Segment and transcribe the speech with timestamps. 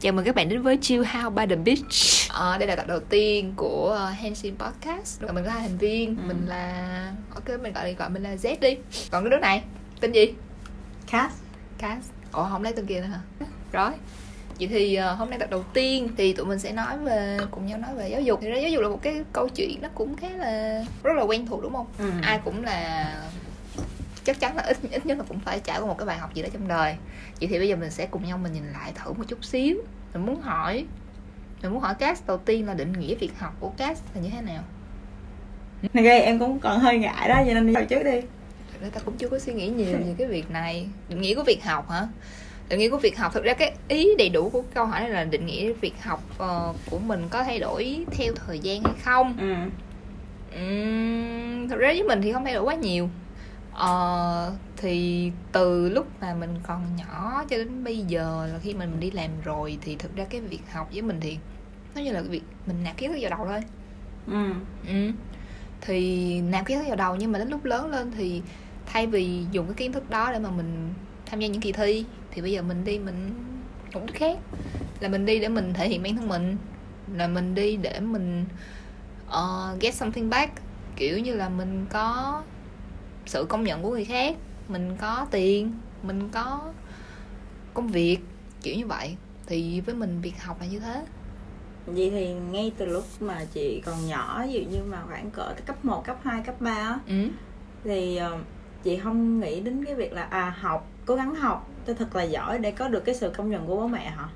[0.00, 1.94] Chào mừng các bạn đến với Chill House by the Beach
[2.28, 6.16] à, Đây là tập đầu tiên của uh, Henshin Podcast Mình có hai thành viên
[6.16, 6.22] ừ.
[6.26, 7.12] Mình là...
[7.34, 8.76] Ok, mình gọi gọi mình là Z đi
[9.10, 9.62] Còn cái đứa này,
[10.00, 10.34] tên gì?
[11.10, 11.34] Cass
[11.78, 13.20] Cass Ủa, không lấy tên kia nữa hả?
[13.72, 13.90] Rồi
[14.58, 17.66] Vậy thì uh, hôm nay tập đầu tiên thì tụi mình sẽ nói về cùng
[17.66, 18.38] nhau nói về giáo dục.
[18.42, 21.22] Thì ra giáo dục là một cái câu chuyện nó cũng khá là rất là
[21.22, 21.86] quen thuộc đúng không?
[21.98, 22.10] Ừ.
[22.22, 23.14] Ai cũng là
[24.28, 26.34] chắc chắn là ít ít nhất là cũng phải trải qua một cái bài học
[26.34, 26.96] gì đó trong đời.
[27.40, 29.76] Vậy thì bây giờ mình sẽ cùng nhau mình nhìn lại thử một chút xíu.
[30.14, 30.84] Mình muốn hỏi
[31.62, 34.28] mình muốn hỏi cast đầu tiên là định nghĩa việc học của cast là như
[34.30, 34.62] thế nào?
[35.92, 38.20] Này gây em cũng còn hơi ngại đó cho nên đi trước đi.
[38.80, 40.86] Ra ta cũng chưa có suy nghĩ nhiều về cái việc này.
[41.08, 42.08] Định nghĩa của việc học hả?
[42.68, 45.10] Định nghĩa của việc học thực ra cái ý đầy đủ của câu hỏi này
[45.10, 48.94] là định nghĩa việc học uh, của mình có thay đổi theo thời gian hay
[49.04, 49.36] không?
[49.40, 49.54] Ừ.
[50.60, 53.08] uhm, thực ra với mình thì không thay đổi quá nhiều
[53.78, 59.00] Ờ, thì từ lúc mà mình còn nhỏ cho đến bây giờ là khi mình
[59.00, 61.38] đi làm rồi thì thực ra cái việc học với mình thì
[61.94, 63.60] nó như là cái việc mình nạp kiến thức vào đầu thôi.
[64.26, 64.52] Ừ.
[64.88, 65.10] ừ.
[65.80, 68.42] Thì nạp kiến thức vào đầu nhưng mà đến lúc lớn lên thì
[68.86, 70.94] thay vì dùng cái kiến thức đó để mà mình
[71.26, 73.34] tham gia những kỳ thi thì bây giờ mình đi mình
[73.92, 74.38] cũng khác.
[75.00, 76.56] Là mình đi để mình thể hiện bản thân mình
[77.14, 78.44] là mình đi để mình
[79.28, 80.52] uh, get something back.
[80.96, 82.42] Kiểu như là mình có
[83.28, 84.36] sự công nhận của người khác
[84.68, 86.72] mình có tiền mình có
[87.74, 88.18] công việc
[88.62, 89.16] kiểu như vậy.
[89.46, 91.04] Thì với mình việc học là như thế.
[91.86, 95.54] Vậy thì ngay từ lúc mà chị còn nhỏ ví dụ như mà khoảng cỡ
[95.66, 97.28] cấp 1, cấp 2, cấp 3 á ừ.
[97.84, 98.40] thì uh,
[98.84, 102.22] chị không nghĩ đến cái việc là à học cố gắng học cho thật là
[102.22, 104.28] giỏi để có được cái sự công nhận của bố mẹ hả?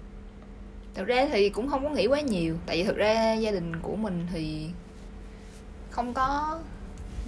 [0.95, 2.57] Thực ra thì cũng không có nghĩ quá nhiều.
[2.67, 4.71] Tại vì thực ra gia đình của mình thì
[5.91, 6.59] không có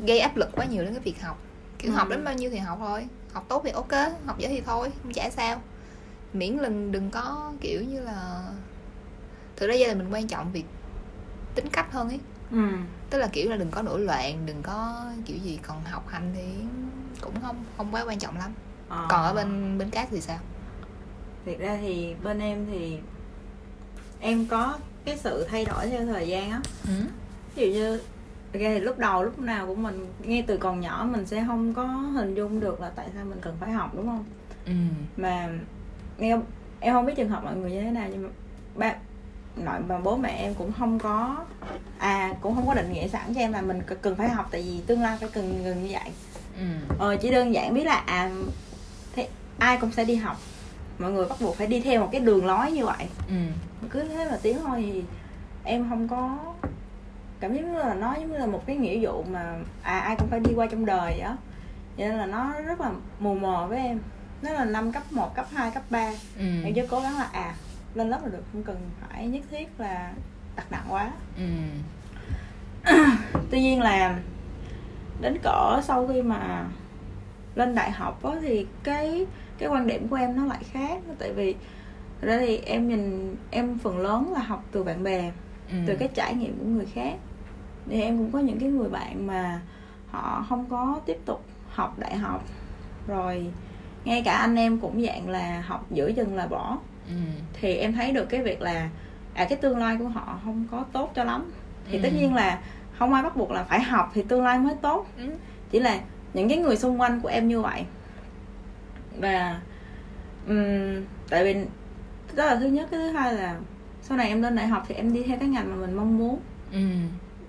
[0.07, 1.39] gây áp lực quá nhiều đến cái việc học
[1.85, 1.97] kiểu ừ.
[1.97, 3.93] học đến bao nhiêu thì học thôi học tốt thì ok
[4.27, 5.61] học dở thì thôi không chả sao
[6.33, 8.51] miễn là đừng có kiểu như là
[9.57, 10.65] thực ra gia đình mình quan trọng việc
[11.55, 12.69] tính cách hơn ấy ừ.
[13.11, 16.33] tức là kiểu là đừng có nổi loạn đừng có kiểu gì còn học hành
[16.35, 16.45] thì
[17.21, 18.51] cũng không không quá quan trọng lắm
[18.89, 19.07] à.
[19.09, 20.39] còn ở bên bên cát thì sao
[21.47, 22.99] thiệt ra thì bên em thì
[24.21, 26.95] em có cái sự thay đổi theo thời gian á ừ.
[27.55, 28.01] ví dụ như
[28.55, 31.75] Ok thì lúc đầu lúc nào cũng mình ngay từ còn nhỏ mình sẽ không
[31.75, 34.25] có hình dung được là tại sao mình cần phải học đúng không?
[34.67, 34.73] Ừ.
[35.17, 35.49] Mà
[36.19, 36.37] nghe
[36.81, 38.29] em không biết trường hợp mọi người như thế nào nhưng mà
[38.75, 38.95] ba
[39.57, 41.45] nội và bố mẹ em cũng không có
[41.99, 44.63] à cũng không có định nghĩa sẵn cho em là mình cần phải học tại
[44.63, 46.11] vì tương lai phải cần gần như vậy
[46.59, 46.65] ừ.
[46.99, 48.31] ờ chỉ đơn giản biết là à
[49.13, 49.29] thế
[49.59, 50.37] ai cũng sẽ đi học
[50.99, 53.35] mọi người bắt buộc phải đi theo một cái đường lối như vậy ừ.
[53.91, 55.03] cứ thế mà tiếng thôi thì
[55.65, 56.39] em không có
[57.45, 60.29] cảm giác là nó giống như là một cái nghĩa vụ mà à ai cũng
[60.29, 61.29] phải đi qua trong đời vậy
[61.97, 63.99] vậy nên là nó rất là mù mờ với em
[64.43, 66.45] nó là năm cấp 1, cấp 2, cấp 3 ừ.
[66.65, 67.55] em chỉ cố gắng là à
[67.95, 70.13] lên lớp là được không cần phải nhất thiết là
[70.57, 71.45] đặt nặng quá ừ.
[73.51, 74.19] tuy nhiên là
[75.21, 76.65] đến cỡ sau khi mà
[77.55, 79.27] lên đại học đó, thì cái
[79.59, 81.55] cái quan điểm của em nó lại khác tại vì
[82.21, 85.33] ra thì em nhìn em phần lớn là học từ bạn bè
[85.71, 85.77] ừ.
[85.87, 87.15] từ cái trải nghiệm của người khác
[87.91, 89.61] thì em cũng có những cái người bạn mà
[90.11, 92.45] họ không có tiếp tục học đại học.
[93.07, 93.47] Rồi
[94.05, 96.79] ngay cả anh em cũng dạng là học giữa chừng là bỏ.
[97.09, 97.15] Ừ.
[97.53, 98.89] thì em thấy được cái việc là
[99.35, 101.53] à cái tương lai của họ không có tốt cho lắm.
[101.91, 102.03] Thì ừ.
[102.03, 102.59] tất nhiên là
[102.99, 105.07] không ai bắt buộc là phải học thì tương lai mới tốt.
[105.17, 105.37] Ừ.
[105.71, 106.01] chỉ là
[106.35, 107.85] những cái người xung quanh của em như vậy.
[109.19, 109.61] Và
[110.49, 111.67] um, tại vì
[112.35, 113.59] đó là thứ nhất cái thứ hai là
[114.03, 116.19] sau này em lên đại học thì em đi theo cái ngành mà mình mong
[116.19, 116.41] muốn.
[116.73, 116.79] Ừ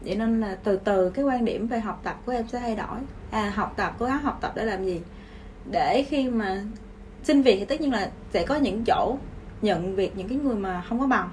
[0.05, 2.75] vậy nên là từ từ cái quan điểm về học tập của em sẽ thay
[2.75, 2.99] đổi.
[3.31, 5.01] À học tập cố gắng học tập để làm gì?
[5.71, 6.63] Để khi mà
[7.23, 9.17] xin việc thì tất nhiên là sẽ có những chỗ
[9.61, 11.29] nhận việc những cái người mà không có bằng.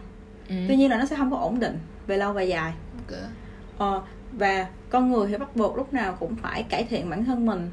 [0.49, 0.55] Ừ.
[0.69, 2.73] tuy nhiên là nó sẽ không có ổn định về lâu về dài.
[3.09, 3.31] Okay.
[3.79, 4.03] ờ,
[4.33, 7.71] và con người thì bắt buộc lúc nào cũng phải cải thiện bản thân mình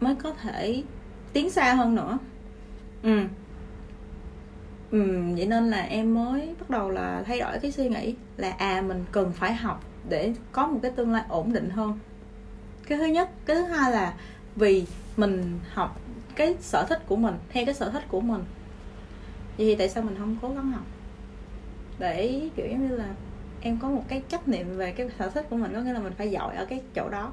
[0.00, 0.82] mới có thể
[1.32, 2.18] tiến xa hơn nữa.
[3.02, 3.20] Ừ.
[4.90, 8.50] Ừ vậy nên là em mới bắt đầu là thay đổi cái suy nghĩ là
[8.50, 11.98] à mình cần phải học để có một cái tương lai ổn định hơn.
[12.86, 14.14] Cái thứ nhất cái thứ hai là
[14.56, 14.84] vì
[15.16, 16.00] mình học
[16.34, 18.44] cái sở thích của mình theo cái sở thích của mình.
[19.58, 20.84] Vậy thì tại sao mình không cố gắng học?
[21.98, 23.08] Để kiểu giống như là
[23.60, 26.00] em có một cái trách nhiệm về cái sở thích của mình có nghĩa là
[26.00, 27.32] mình phải giỏi ở cái chỗ đó.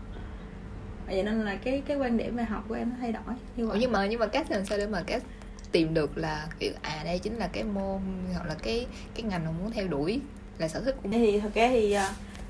[1.08, 3.68] Vậy nên là cái cái quan điểm về học của em nó thay đổi như
[3.68, 3.78] vậy.
[3.81, 5.24] Nhưng mà nhưng mà cách làm sao để mà cách
[5.72, 8.02] tìm được là kiểu à đây chính là cái môn
[8.34, 10.22] hoặc là cái cái ngành mà muốn theo đuổi
[10.58, 11.19] là sở thích của mình?
[11.19, 12.02] Thì thực ra thì uh,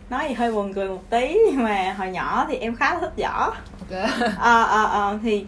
[0.10, 3.00] nói thì hơi buồn cười một tí nhưng mà hồi nhỏ thì em khá là
[3.00, 3.54] thích võ.
[3.80, 4.00] Ok.
[4.40, 5.46] À, à, à, thì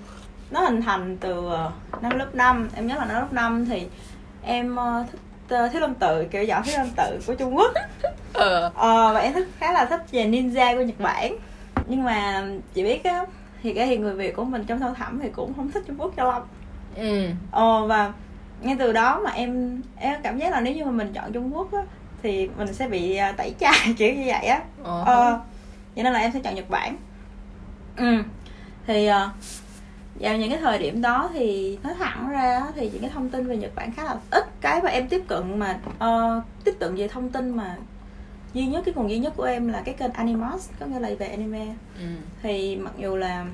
[0.52, 1.72] nó hình thành từ ờ,
[2.02, 3.88] năm lớp 5 em nhớ là năm lớp 5 thì
[4.44, 5.20] em uh, thích
[5.50, 7.72] ờ, thiếu lâm tự kiểu võ thiếu lâm tự của trung quốc.
[8.34, 8.72] Ờ.
[8.76, 11.38] Ờ, và em thích khá là thích về ninja của nhật bản.
[11.88, 13.26] Nhưng mà chị biết á
[13.64, 15.96] thì cái thì người việt của mình trong sâu thẳm thì cũng không thích trung
[16.00, 16.42] quốc cho lắm.
[16.96, 17.28] Ừ.
[17.52, 18.14] Ờ và
[18.62, 21.56] ngay từ đó mà em em cảm giác là nếu như mà mình chọn trung
[21.56, 21.82] quốc á
[22.26, 24.62] thì mình sẽ bị à, tẩy chay kiểu như vậy á.
[24.84, 25.40] Ờ ờ
[25.96, 26.98] cho nên là em sẽ chọn nhật bản.
[27.98, 28.24] Ừ.
[28.88, 29.30] Thì ờ,
[30.20, 33.48] vào những cái thời điểm đó thì nói thẳng ra thì những cái thông tin
[33.48, 34.46] về nhật bản khá là ít.
[34.62, 37.78] Cái mà em tiếp cận mà ờ, tiếp cận về thông tin mà
[38.54, 41.10] duy nhất cái nguồn duy nhất của em là cái kênh animos có nghĩa là
[41.20, 41.66] về anime.
[42.00, 42.06] Ừ.
[42.44, 43.46] Thì mặc dù là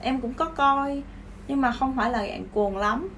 [0.00, 1.02] em cũng có coi
[1.48, 3.08] nhưng mà không phải là dạng cuồng lắm.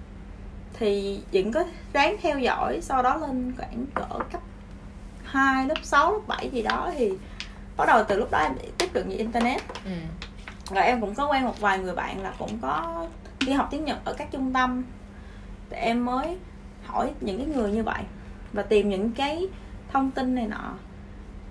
[0.78, 4.40] Thì vẫn có ráng theo dõi sau đó lên khoảng cỡ cấp
[5.30, 7.12] 2, lớp 6, lớp 7 gì đó thì
[7.76, 9.60] bắt đầu từ lúc đó em tiếp cận về internet.
[9.84, 9.90] Ừ.
[10.74, 13.06] Rồi em cũng có quen một vài người bạn là cũng có
[13.46, 14.84] đi học tiếng Nhật ở các trung tâm.
[15.70, 16.38] Thì em mới
[16.86, 18.02] hỏi những cái người như vậy
[18.52, 19.48] và tìm những cái
[19.92, 20.74] thông tin này nọ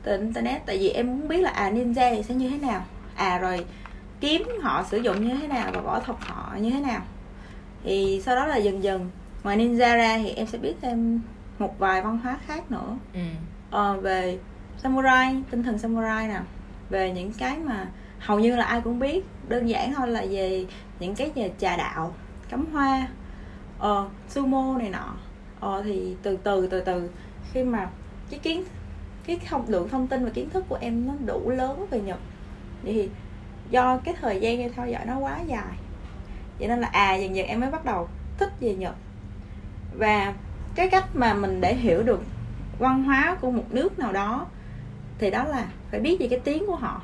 [0.04, 0.66] từ internet.
[0.66, 2.86] Tại vì em muốn biết là à ninja thì sẽ như thế nào?
[3.16, 3.66] À rồi
[4.20, 7.02] kiếm họ sử dụng như thế nào và võ thuật họ như thế nào?
[7.84, 9.10] Thì sau đó là dần dần
[9.44, 11.22] ngoài ninja ra thì em sẽ biết thêm
[11.60, 12.98] một vài văn hóa khác nữa.
[13.14, 13.20] Ừ
[13.76, 14.40] uh, về
[14.78, 16.40] samurai tinh thần samurai nè.
[16.90, 17.88] Về những cái mà
[18.20, 19.26] hầu như là ai cũng biết.
[19.48, 20.66] Đơn giản thôi là về
[21.00, 22.14] những cái về trà đạo
[22.50, 23.08] cắm hoa
[23.78, 25.14] uh, sumo này nọ.
[25.68, 27.10] Uh, thì từ từ từ từ.
[27.54, 27.90] Khi mà
[28.30, 28.64] cái kiến
[29.26, 32.20] cái thông lượng thông tin và kiến thức của em nó đủ lớn về nhật.
[32.84, 33.10] Vậy thì
[33.70, 35.78] do cái thời gian em theo dõi nó quá dài.
[36.60, 38.08] Vậy nên là à dần dần em mới bắt đầu
[38.38, 38.96] thích về nhật.
[39.98, 40.34] Và
[40.76, 42.22] cái cách mà mình để hiểu được
[42.80, 44.46] văn hóa của một nước nào đó
[45.18, 47.02] thì đó là phải biết về cái tiếng của họ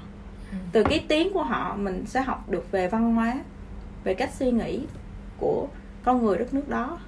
[0.52, 0.58] Ừ.
[0.72, 3.36] từ cái tiếng của họ mình sẽ học được về văn hóa
[4.04, 4.80] về cách suy nghĩ
[5.38, 5.68] của
[6.04, 7.00] con người đất nước đó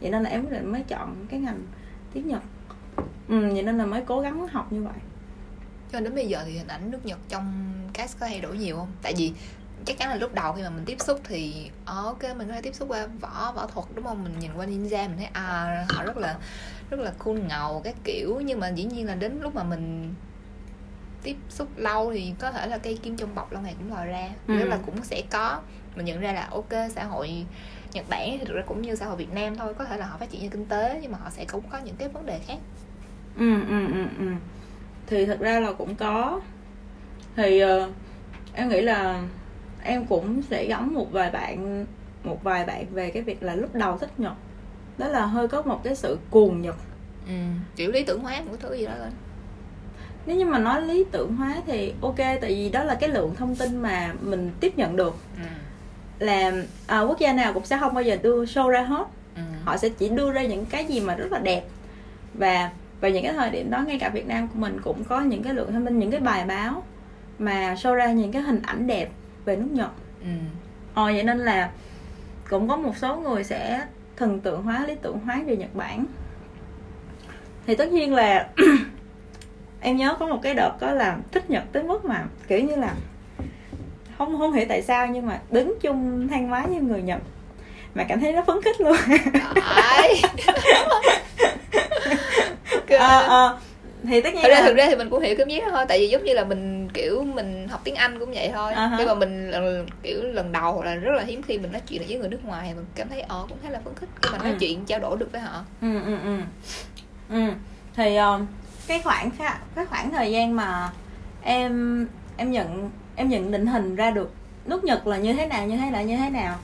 [0.00, 1.58] vậy nên là em quyết định mới chọn cái ngành
[2.12, 2.42] tiếng nhật
[3.28, 4.94] ừ, vậy nên là mới cố gắng học như vậy
[5.92, 8.76] cho đến bây giờ thì hình ảnh nước Nhật trong cast có thay đổi nhiều
[8.76, 8.88] không?
[9.02, 9.32] Tại vì
[9.84, 12.54] chắc chắn là lúc đầu khi mà mình tiếp xúc thì ờ, ok mình có
[12.54, 14.24] thể tiếp xúc qua võ võ thuật đúng không?
[14.24, 16.36] Mình nhìn qua ninja mình thấy à họ rất là
[16.90, 18.40] rất là cool ngầu các kiểu.
[18.40, 20.14] Nhưng mà dĩ nhiên là đến lúc mà mình
[21.22, 24.06] tiếp xúc lâu thì có thể là cây kim trong bọc lâu ngày cũng lòi
[24.06, 24.30] ra.
[24.46, 24.60] Ừ.
[24.60, 24.68] ừ.
[24.68, 25.60] là cũng sẽ có.
[25.96, 27.46] Mình nhận ra là ok xã hội
[27.92, 29.74] Nhật Bản thì thực ra cũng như xã hội Việt Nam thôi.
[29.74, 31.78] Có thể là họ phát triển về kinh tế nhưng mà họ sẽ cũng có
[31.78, 32.58] những cái vấn đề khác.
[33.36, 34.26] Ừ ừ ừ ừ.
[35.06, 36.40] Thì thật ra là cũng có.
[37.36, 37.90] Thì ờ,
[38.52, 39.22] em nghĩ là
[39.82, 41.86] em cũng sẽ gắn một vài bạn
[42.24, 44.32] một vài bạn về cái việc là lúc đầu thích nhật
[45.00, 46.76] đó là hơi có một cái sự cuồng nhật
[47.26, 47.32] ừ.
[47.76, 49.10] kiểu lý tưởng hóa một thứ gì đó lên
[50.26, 53.34] nếu như mà nói lý tưởng hóa thì ok tại vì đó là cái lượng
[53.34, 55.42] thông tin mà mình tiếp nhận được ừ.
[56.18, 56.52] là
[56.86, 59.04] à, quốc gia nào cũng sẽ không bao giờ đưa show ra hết
[59.36, 59.42] Ừ.
[59.64, 61.62] họ sẽ chỉ đưa ra những cái gì mà rất là đẹp
[62.34, 62.70] và
[63.00, 65.42] vào những cái thời điểm đó ngay cả Việt Nam của mình cũng có những
[65.42, 66.82] cái lượng thông tin những cái bài báo
[67.38, 69.10] mà show ra những cái hình ảnh đẹp
[69.44, 69.90] về nước Nhật
[70.22, 70.28] Ừ.
[70.94, 71.70] ờ vậy nên là
[72.50, 73.86] cũng có một số người sẽ
[74.20, 76.04] thần tượng hóa lý tưởng hóa về Nhật Bản
[77.66, 78.48] thì tất nhiên là
[79.80, 82.76] em nhớ có một cái đợt có là thích Nhật tới mức mà kiểu như
[82.76, 82.94] là
[84.18, 87.20] không không hiểu tại sao nhưng mà đứng chung thang máy như người Nhật
[87.94, 88.96] mà cảm thấy nó phấn khích luôn.
[92.98, 93.58] Ờ, ờ.
[94.08, 95.70] thì tất nhiên thực ra là thực ra thì mình cũng hiểu cảm giác đó
[95.70, 98.74] thôi tại vì giống như là mình kiểu mình học tiếng Anh cũng vậy thôi
[98.74, 98.94] ha.
[98.98, 99.50] nhưng mà mình
[100.02, 102.74] kiểu lần đầu là rất là hiếm khi mình nói chuyện với người nước ngoài
[102.74, 104.56] mình cảm thấy ờ cũng khá là phấn khích khi mà nói Ừ.
[104.60, 106.38] chuyện trao đổi được với họ ừ ừ ừ
[107.30, 107.52] ừ
[107.96, 108.40] thì ờ,
[108.86, 109.30] cái khoảng
[109.74, 110.90] cái khoảng thời gian mà
[111.42, 114.32] em em nhận em nhận định hình ra được
[114.64, 116.56] nước Nhật là như thế nào như thế nào như thế nào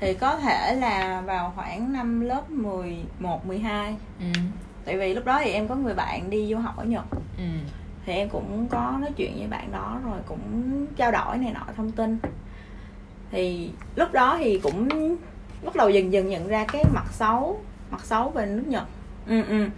[0.00, 4.24] thì có thể là vào khoảng năm lớp 11, 12 ừ.
[4.84, 7.04] Tại vì lúc đó thì em có người bạn đi du học ở Nhật
[7.38, 7.42] Ừ.
[8.06, 10.40] Thì em cũng có nói chuyện với bạn đó rồi cũng
[10.96, 12.18] trao đổi này nọ thông tin
[13.30, 14.88] Thì lúc đó thì cũng
[15.64, 17.60] bắt đầu dần dần nhận ra cái mặt xấu
[17.90, 18.84] Mặt xấu về nước Nhật
[19.28, 19.68] ừ, ừ.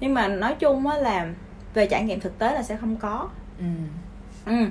[0.00, 1.28] Nhưng mà nói chung á là
[1.74, 3.28] về trải nghiệm thực tế là sẽ không có
[3.58, 3.64] Ừ.
[4.46, 4.66] ừ.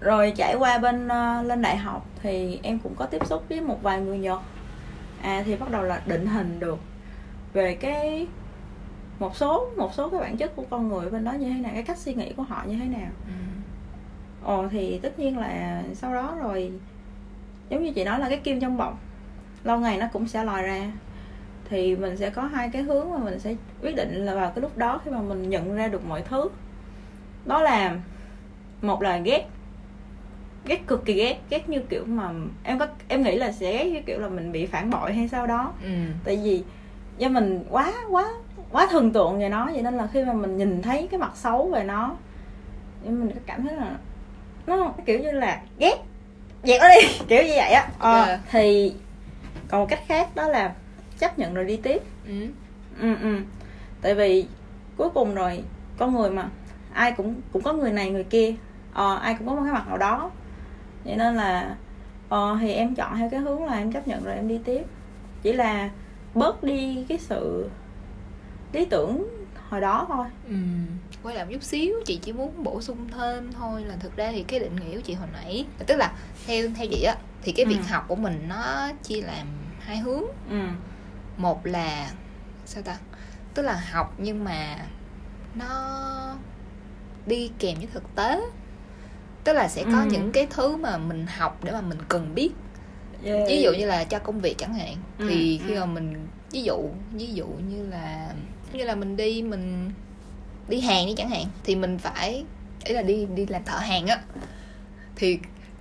[0.00, 3.60] Rồi trải qua bên ờ, lên đại học thì em cũng có tiếp xúc với
[3.60, 4.40] một vài người Nhật
[5.22, 6.78] À thì bắt đầu là định hình được
[7.52, 8.26] về cái
[9.18, 11.70] một số một số cái bản chất của con người bên đó như thế nào
[11.74, 13.32] cái cách suy nghĩ của họ như thế nào Ừ.
[14.46, 16.72] ồ thì tất nhiên là sau đó rồi
[17.70, 18.98] giống như chị nói là cái kim trong bọc
[19.64, 20.92] lâu ngày nó cũng sẽ lòi ra
[21.70, 24.62] thì mình sẽ có hai cái hướng mà mình sẽ quyết định là vào cái
[24.62, 26.48] lúc đó khi mà mình nhận ra được mọi thứ
[27.44, 27.96] đó là
[28.82, 29.48] một là ghét
[30.64, 32.30] ghét cực kỳ ghét ghét như kiểu mà
[32.62, 35.28] em có em nghĩ là sẽ ghét như kiểu là mình bị phản bội hay
[35.28, 35.88] sao đó Ừ.
[36.24, 36.62] tại vì
[37.18, 38.28] do mình quá quá
[38.72, 41.32] quá thần tượng về nó vậy nên là khi mà mình nhìn thấy cái mặt
[41.34, 42.16] xấu về nó
[43.04, 43.96] thì mình cảm thấy là
[44.66, 45.96] nó kiểu như là ghét.
[46.62, 47.88] Dẹp nó đi kiểu như vậy á.
[47.98, 48.40] Ờ, Yeah.
[48.50, 48.94] thì
[49.68, 50.72] còn một cách khác đó là
[51.18, 52.02] chấp nhận rồi đi tiếp.
[52.26, 52.46] Ừ.
[53.00, 53.38] ừ ừ.
[54.02, 54.46] Tại vì
[54.96, 55.62] cuối cùng rồi
[55.98, 56.48] con người mà
[56.92, 58.54] ai cũng cũng có người này người kia
[58.92, 60.30] ờ, ai cũng có một cái mặt nào đó.
[61.04, 61.76] Vậy nên là
[62.28, 64.82] ờ, thì em chọn theo cái hướng là em chấp nhận rồi em đi tiếp.
[65.42, 65.90] Chỉ là
[66.34, 67.70] bớt đi cái sự
[68.72, 69.26] lý tưởng
[69.68, 70.54] hồi đó thôi Ừ.
[71.22, 74.30] quay lại một chút xíu chị chỉ muốn bổ sung thêm thôi là thực ra
[74.32, 76.12] thì cái định nghĩa của chị hồi nãy tức là
[76.46, 77.82] theo theo chị á thì cái việc Ừ.
[77.88, 79.46] học của mình nó chia làm
[79.80, 80.56] hai hướng ừ
[81.36, 82.10] một là
[82.66, 82.96] sao ta
[83.54, 84.78] tức là học nhưng mà
[85.54, 86.36] nó
[87.26, 88.40] đi kèm với thực tế
[89.44, 90.06] tức là sẽ có Ừ.
[90.10, 92.50] những cái thứ mà mình học để mà mình cần biết
[93.24, 93.48] Yeah.
[93.48, 95.80] ví dụ như là cho công việc chẳng hạn Ừ, thì khi ừ.
[95.80, 98.34] mà mình ví dụ ví dụ như là
[98.74, 99.90] như là mình đi mình
[100.68, 102.44] đi hàng đi chẳng hạn, thì mình phải,
[102.84, 104.22] ý là đi đi làm thợ hàng á.
[105.16, 105.38] Thì,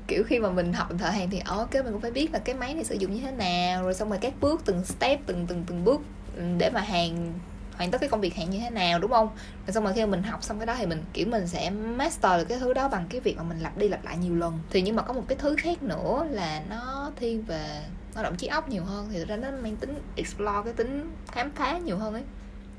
[0.07, 2.39] kiểu, khi mà mình học thợ hàng thì ờ, ok mình cũng phải biết là
[2.39, 5.19] cái máy này sử dụng như thế nào, rồi xong rồi các bước, từng step,
[5.25, 6.01] từng từng từng bước
[6.36, 7.33] ừ, để mà hàng,
[7.77, 9.29] hoàn tất cái công việc hàng như thế nào, đúng không?
[9.67, 11.69] Rồi xong rồi khi mà mình học xong cái đó thì mình, kiểu, mình sẽ
[11.69, 14.36] master được cái thứ đó bằng cái việc mà mình lặp đi lặp lại nhiều
[14.36, 14.60] lần.
[14.69, 17.83] Thì nhưng mà có một cái thứ khác nữa là nó thiên về
[18.15, 21.51] lao động trí óc nhiều hơn, thì ra nó mang tính explore cái tính khám
[21.51, 22.24] phá nhiều hơn ấy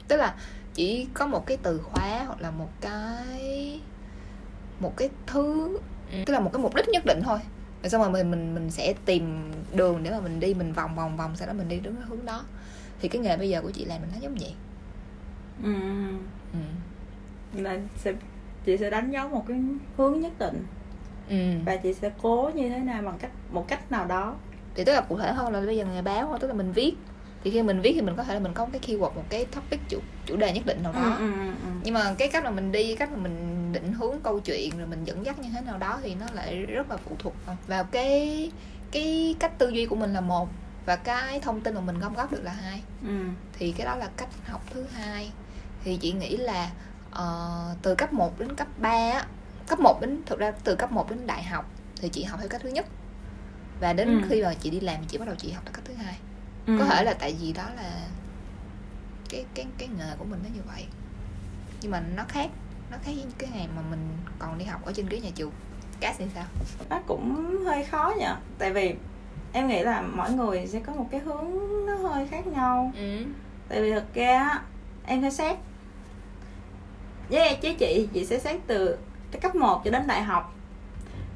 [0.09, 0.35] tức là
[0.75, 3.80] chỉ có một cái từ khóa hoặc là một cái
[4.80, 5.78] một cái thứ
[6.26, 7.38] tức là một cái mục đích nhất định thôi.
[7.82, 10.94] Rồi xong rồi mình mình mình sẽ tìm đường để mà mình đi mình vòng
[10.94, 12.44] vòng vòng sau đó mình đi đúng cái hướng đó.
[13.00, 14.54] Thì cái nghề bây giờ của chị làm mình nó giống vậy.
[15.64, 15.73] Ừ.
[16.52, 16.59] Ừ.
[17.62, 18.12] là sẽ
[18.64, 19.61] chị sẽ đánh dấu một cái
[19.97, 20.66] hướng nhất định.
[21.28, 21.37] Ừ.
[21.64, 24.35] và chị sẽ cố như thế nào bằng cách một cách nào đó.
[24.75, 26.73] Thì tức là cụ thể hơn là bây giờ nghề báo thôi tức là mình
[26.73, 26.94] viết
[27.44, 29.25] thì khi mình viết thì mình có thể là mình có một cái keyword một
[29.28, 31.00] cái topic chủ chủ đề nhất định nào đó.
[31.00, 31.68] Ừ, ừ, ừ.
[31.84, 34.87] nhưng mà cái cách mà mình đi cách mà mình định hướng câu chuyện rồi
[34.87, 37.34] mình dẫn dắt như thế nào đó thì nó lại rất là phụ thuộc
[37.66, 38.50] vào cái
[38.90, 40.49] cái cách tư duy của mình là một
[40.87, 42.82] và cái thông tin mà mình gom góp được là hai.
[43.06, 43.25] Ừ.
[43.58, 45.30] Thì cái đó là cách học thứ hai.
[45.84, 46.70] Thì chị nghĩ là
[47.11, 49.26] ờ, từ cấp 1 đến cấp 3 á,
[49.68, 51.70] cấp 1 đến thực ra từ cấp 1 đến đại học
[52.00, 52.87] thì chị học theo cách thứ nhất.
[53.80, 54.28] Và đến Ừ.
[54.28, 56.14] khi mà chị đi làm thì chị bắt đầu chị học theo cách thứ hai
[56.66, 56.76] ừ.
[56.78, 58.09] có thể là tại vì đó là
[59.28, 60.87] cái cái cái nghề của mình nó như vậy.
[61.81, 62.50] Nhưng mà nó khác
[62.90, 65.52] nó khác với cái ngày mà mình còn đi học ở trên ghế nhà trường.
[66.00, 66.45] Cá thì sao?
[66.90, 68.26] Nó cũng hơi khó nhỉ.
[68.59, 68.95] Tại vì
[69.52, 71.47] em nghĩ là mỗi người sẽ có một cái hướng
[71.87, 72.92] nó hơi khác nhau.
[72.97, 73.25] Ừ.
[73.69, 74.62] Tại vì thực ra
[75.07, 75.57] em phải xét.
[77.28, 78.97] Với chứ chị chị sẽ xét từ
[79.31, 80.54] cái cấp 1 cho đến đại học.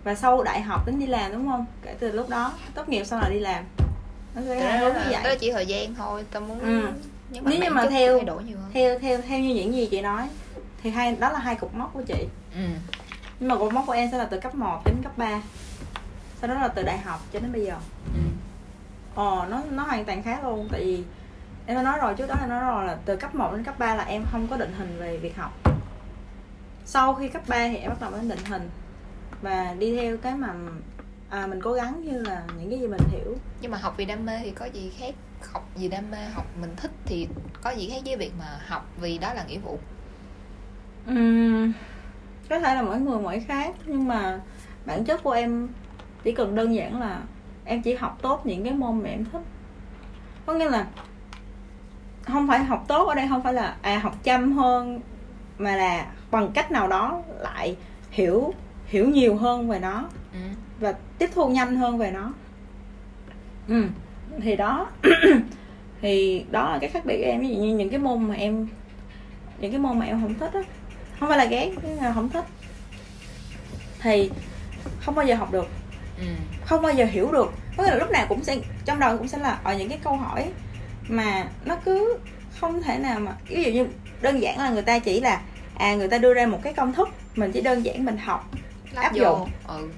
[0.04, 1.66] Và sau đại học đến đi làm đúng không?
[1.82, 3.64] Kể từ lúc đó tốt nghiệp sau là đi làm
[4.42, 5.36] như đó là vậy.
[5.40, 6.88] chỉ thời gian thôi tao muốn Ừ.
[7.30, 8.20] nhưng Nếu như mà theo-
[8.72, 10.28] theo theo theo như những gì chị nói
[10.82, 12.26] thì hai đó là hai cục mốc của chị.
[12.54, 12.60] Ừ.
[13.40, 15.40] Nhưng mà cột mốc của em sẽ là từ cấp 1 đến cấp 3
[16.40, 17.74] sau đó là từ đại học cho đến bây giờ.
[18.14, 18.20] Ừ.
[19.14, 21.02] Ờ, nó nó hoàn toàn khác luôn tại vì
[21.66, 23.78] em đã nói rồi trước đó em nói rồi là từ cấp 1 đến cấp
[23.78, 25.52] 3 là em không có định hình về việc học.
[26.84, 28.70] Sau khi cấp 3 thì em bắt đầu mới định hình.
[29.42, 30.48] Và đi theo cái mà
[31.28, 33.36] à, mình cố gắng như là những cái gì mình hiểu.
[33.60, 35.14] Nhưng mà học vì đam mê thì có gì khác?
[35.52, 37.28] Học vì đam mê học mình thích thì
[37.62, 39.78] có gì khác với việc mà học vì đó là nghĩa vụ?
[41.06, 41.72] Ừm,
[42.48, 44.40] có thể là mỗi người mỗi khác nhưng mà
[44.86, 45.68] bản chất của em
[46.24, 47.20] chỉ cần đơn giản là
[47.64, 49.42] em chỉ học tốt những cái môn mà em thích.
[50.46, 50.86] Có nghĩa là
[52.22, 55.00] không phải học tốt ở đây không phải là à học chăm hơn
[55.58, 57.76] mà là bằng cách nào đó lại
[58.10, 58.54] hiểu
[58.86, 60.08] hiểu nhiều hơn về nó.
[60.32, 60.38] Ừ
[60.80, 62.32] và tiếp thu nhanh hơn về nó.
[63.68, 63.84] Ừ
[64.42, 64.90] thì đó.
[66.02, 67.40] Thì đó là cái khác biệt của em.
[67.40, 68.68] Ví dụ như những cái môn mà em
[69.58, 70.60] những cái môn mà em không thích á
[71.20, 72.44] không phải là ghét là không thích
[74.02, 74.30] thì
[75.00, 75.68] không bao giờ học được.
[76.18, 76.24] Ừ.
[76.64, 77.52] Không bao giờ hiểu được.
[77.76, 79.98] Có nghĩa là lúc nào cũng sẽ trong đầu cũng sẽ là ở những cái
[80.04, 80.44] câu hỏi
[81.08, 82.18] mà nó cứ
[82.60, 83.86] không thể nào mà ví dụ như
[84.22, 85.40] đơn giản là người ta chỉ là
[85.78, 88.50] à người ta đưa ra một cái công thức mình chỉ đơn giản mình học
[88.92, 89.22] Lắp Áp vô.
[89.24, 89.48] dụng.
[89.66, 89.88] ừ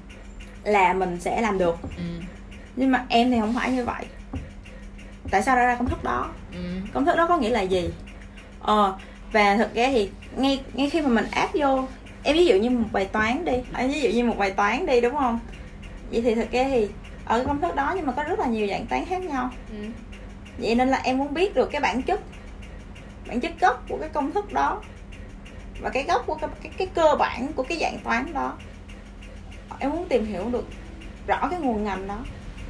[0.64, 1.78] là mình sẽ làm được.
[1.96, 2.02] Ừ.
[2.76, 4.04] Nhưng mà em thì không phải như vậy.
[5.30, 6.30] Tại sao ra ra công thức đó?
[6.52, 6.58] Ừ.
[6.94, 7.90] Công thức đó có nghĩa là gì?
[8.60, 8.96] Ờ
[9.32, 11.88] và thực ra thì ngay ngay khi mà mình áp vô
[12.22, 13.52] em ví dụ như một bài toán đi.
[13.76, 15.40] Em ví dụ như một bài toán đi đúng không?
[16.10, 16.88] Vậy thì thực ra thì
[17.24, 19.50] ở cái công thức đó nhưng mà có rất là nhiều dạng toán khác nhau.
[19.70, 19.76] Ừ.
[20.58, 22.20] Vậy nên là em muốn biết được cái bản chất
[23.26, 24.80] bản chất gốc của cái công thức đó
[25.80, 28.56] và cái gốc của cái, cái, cái cơ bản của cái dạng toán đó
[29.78, 30.66] em muốn tìm hiểu được
[31.26, 32.18] rõ cái nguồn ngành đó.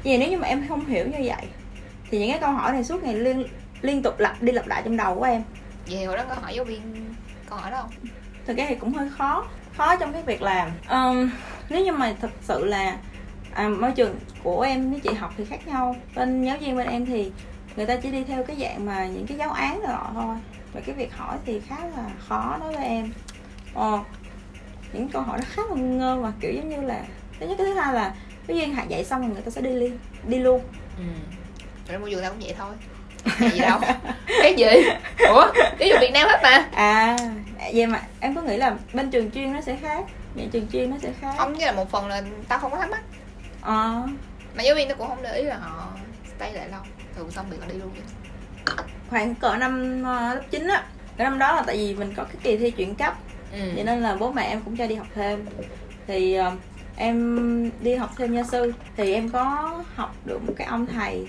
[0.02, 1.46] Vì nếu như mà em không hiểu như vậy
[2.10, 3.44] thì những cái câu hỏi này suốt ngày liên
[3.82, 5.42] liên tục lặp đi lặp lại trong đầu của em.
[5.90, 6.80] Vậy hồi đó có hỏi giáo viên
[7.50, 8.10] câu hỏi đó không?
[8.46, 9.44] Thực ra thì cũng hơi khó
[9.76, 10.70] khó trong cái việc làm.
[10.90, 11.30] Um,
[11.68, 12.96] nếu như mà thật sự là
[13.54, 15.96] à, môi trường của em với chị học thì khác nhau.
[16.14, 17.32] Bên giáo viên bên em thì
[17.76, 20.36] người ta chỉ đi theo cái dạng mà những cái giáo án rồi thôi.
[20.72, 23.12] Và cái việc hỏi thì khá là khó đối với em.
[23.74, 23.98] Ờ,
[24.92, 27.02] những câu hỏi nó khá là ngơ mà kiểu giống như là
[27.40, 28.14] thứ nhất cái thứ hai là
[28.46, 29.90] giáo viên hạt dạy xong rồi người ta sẽ đi li,
[30.26, 30.62] đi luôn.
[30.98, 31.04] Ừ.
[31.88, 32.74] Rồi môi trường tao cũng vậy thôi.
[33.38, 33.80] Cái gì đâu?
[34.26, 34.66] Cái gì?
[35.18, 35.46] Ủa?
[35.78, 36.68] Giáo dục việt nam hết mà.
[36.74, 37.16] À
[37.72, 40.04] vậy mà em có nghĩ là bên trường chuyên nó sẽ khác
[40.34, 41.34] vậy trường chuyên nó sẽ khác?
[41.38, 43.00] Không như là một phần là tao không có thắc mắc.
[43.60, 44.02] Ờ.
[44.56, 45.88] Mà giáo viên nó cũng không để ý là họ
[46.36, 46.80] stay lại lâu.
[47.16, 48.02] Thường xong việc là đi luôn vậy.
[49.10, 50.84] Khoảng cỡ năm ờ, lớp 9 á.
[51.16, 53.14] Cái năm đó là tại vì mình có cái kỳ thi chuyển cấp
[53.52, 53.58] ừ.
[53.74, 55.46] vậy nên là bố mẹ em cũng cho đi học thêm.
[56.06, 56.52] Thì ờ,
[56.96, 61.28] em đi học thêm gia sư thì em có học được một cái ông thầy.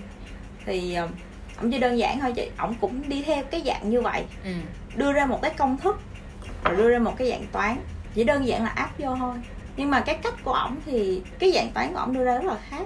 [0.66, 1.10] Thì ờ,
[1.58, 4.26] ông chỉ đơn giản thôi chị ổng cũng đi theo cái dạng như vậy.
[4.44, 4.52] Ừ.
[4.96, 6.02] Đưa ra một cái công thức
[6.64, 7.78] rồi đưa ra một cái dạng toán.
[8.14, 9.36] Chỉ đơn giản là áp vô thôi.
[9.78, 12.46] Nhưng mà cái cách của ổng thì cái dạng toán của ổng đưa ra rất
[12.46, 12.84] là khác.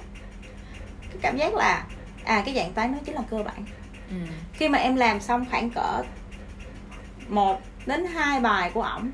[1.09, 1.85] Cái cảm giác là
[2.23, 3.65] à cái dạng toán nó chính là cơ bản.
[4.09, 4.15] Ừ.
[4.53, 6.03] Khi mà em làm xong khoảng cỡ
[7.27, 9.11] một đến hai bài của ổng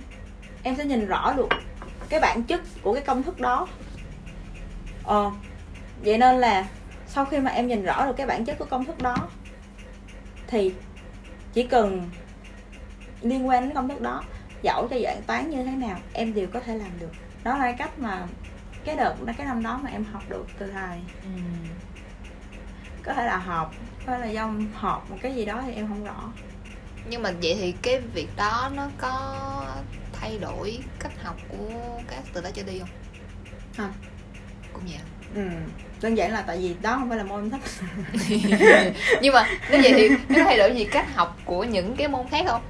[0.63, 1.47] em sẽ nhìn rõ được
[2.09, 3.67] cái bản chất của cái công thức đó.
[5.03, 5.31] Ờ
[6.03, 6.67] vậy nên là
[7.07, 9.15] sau khi mà em nhìn rõ được cái bản chất của công thức đó
[10.47, 10.73] thì
[11.53, 12.09] chỉ cần
[13.21, 14.23] liên quan đến công thức đó
[14.61, 17.11] dẫu cho dạng toán như thế nào em đều có thể làm được.
[17.43, 18.27] Đó là cái cách mà
[18.85, 20.99] cái đợt cái năm đó mà em học được từ thầy.
[21.23, 21.29] Ừ.
[23.03, 23.73] Có thể là học
[24.05, 26.31] có thể là do học một cái gì đó thì em không rõ.
[27.09, 29.65] Nhưng mà vậy thì cái việc đó nó có
[30.21, 32.89] thay đổi cách học của các từ đó trở đi không?
[33.77, 33.93] Không.
[34.73, 34.99] cũng vậy
[35.35, 35.49] ừ
[36.01, 37.61] đơn giản là tại vì đó không phải là môn em thích
[39.21, 42.27] nhưng mà nếu vậy thì nó thay đổi gì cách học của những cái môn
[42.31, 42.61] khác không?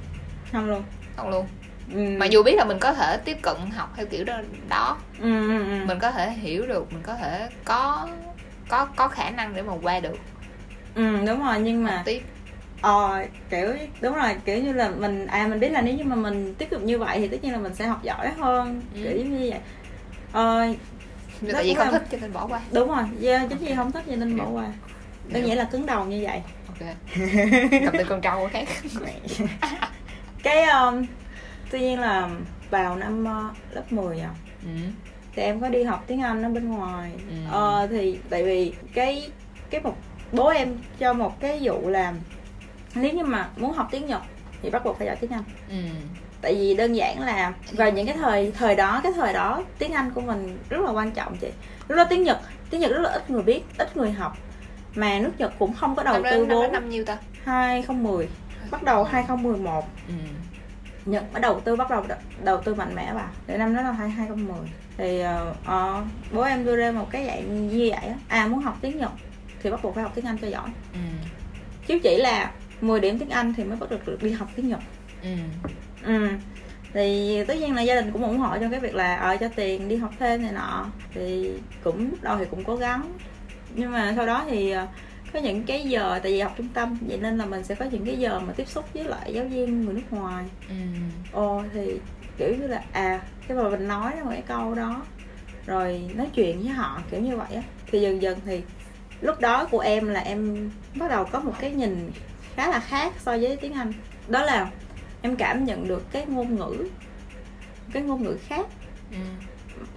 [0.52, 0.82] Không luôn.
[1.16, 1.46] Không luôn.
[1.94, 2.00] Ừ.
[2.18, 4.98] mặc dù biết là mình có thể tiếp cận học theo kiểu đó, đó.
[5.18, 5.84] Ừ, ừ, ừ.
[5.86, 8.08] mình có thể hiểu được mình có thể có
[8.68, 10.16] có có khả năng để mà qua được.
[10.94, 12.22] Ừ đúng rồi nhưng mà tiếp
[12.80, 16.16] ờ kiểu đúng rồi kiểu như là mình à mình biết là nếu như mà
[16.16, 19.00] mình tiếp tục như vậy thì tất nhiên là mình sẽ học giỏi hơn Ừ.
[19.04, 19.60] kiểu như vậy.
[20.32, 20.66] Ờ
[21.40, 22.60] Đó tại vì không là- thích cho nên bỏ qua.
[22.72, 24.66] Đúng rồi yeah, chính vì không thích cho nên bỏ qua.
[25.28, 26.42] Đơn giản là cứng đầu như vậy.
[26.68, 26.96] Ok.
[27.84, 28.68] Cầm tên con trâu khác.
[30.42, 31.06] Cái um,
[31.70, 32.28] tuy nhiên là
[32.70, 34.30] vào năm uh, lớp 10 à
[34.62, 34.68] ừ.
[35.34, 37.12] thì em có đi học tiếng Anh ở bên ngoài.
[37.28, 37.34] Ừ.
[37.50, 39.30] ờ, thì tại vì cái
[39.70, 39.96] cái một
[40.32, 42.14] bố em cho một cái vụ làm
[42.94, 44.22] nếu như mà muốn học tiếng Nhật
[44.62, 45.44] thì bắt buộc phải giỏi tiếng Anh.
[45.68, 45.76] Ừ.
[46.42, 49.92] tại vì đơn giản là vào những cái thời thời đó cái thời đó tiếng
[49.92, 51.48] Anh của mình rất là quan trọng chị.
[51.88, 52.38] Lúc đó tiếng Nhật
[52.70, 54.36] tiếng Nhật rất là ít người biết ít người học.
[54.94, 56.72] Mà nước Nhật cũng không có đầu năm tư năm vốn.
[56.72, 57.18] năm nhiêu ta?
[57.44, 58.28] 2010
[58.70, 60.14] bắt đầu 2011 ừ.
[61.04, 62.04] Nhật mới đầu tư bắt đầu
[62.44, 64.58] đầu tư mạnh mẽ vào để năm đó là 2010
[64.96, 65.20] thì
[65.64, 68.14] ờ, bố em đưa ra một cái dạng như vậy á.
[68.28, 69.10] À muốn học tiếng Nhật
[69.62, 70.68] thì bắt buộc phải học tiếng Anh cho giỏi.
[70.92, 70.98] Ừ.
[71.86, 74.68] chứ chỉ là 10 điểm tiếng Anh thì mới bắt được được đi học tiếng
[74.68, 74.80] Nhật.
[75.22, 75.28] Ừ.
[76.04, 76.28] ừ.
[76.92, 79.48] Thì tất nhiên là gia đình cũng ủng hộ trong cái việc là ờ cho
[79.48, 80.86] tiền đi học thêm này nọ.
[81.14, 81.50] Thì
[81.84, 83.12] cũng lúc đầu thì cũng cố gắng.
[83.74, 84.86] Nhưng mà sau đó thì ờ,
[85.32, 87.84] có những cái giờ tại vì học trung tâm vậy nên là mình sẽ có
[87.84, 90.44] những cái giờ mà tiếp xúc với lại giáo viên người nước ngoài.
[90.68, 90.74] Ừ.
[91.32, 92.00] ồ thì
[92.38, 95.02] kiểu như là à cái mà mình nói ra một cái câu đó.
[95.66, 97.62] Rồi nói chuyện với họ kiểu như vậy á.
[97.90, 98.62] Thì dần dần thì
[99.20, 102.10] lúc đó của em là em bắt đầu có một cái nhìn
[102.56, 103.92] khá là khác so với tiếng anh.
[104.28, 104.70] Đó là
[105.22, 106.88] em cảm nhận được cái ngôn ngữ
[107.92, 108.66] cái ngôn ngữ khác.
[109.12, 109.16] Ừ.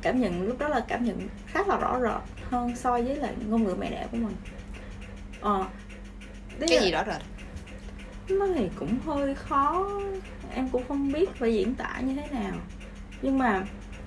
[0.02, 3.34] cảm nhận lúc đó là cảm nhận khá là rõ rệt hơn so với lại
[3.48, 4.36] ngôn ngữ mẹ đẻ của mình.
[5.42, 5.66] Ờ
[6.60, 7.22] cái là- gì rõ rệt?
[8.30, 9.90] Nó thì cũng hơi khó.
[10.56, 12.54] Em cũng không biết phải diễn tả như thế nào.
[13.22, 13.54] Nhưng mà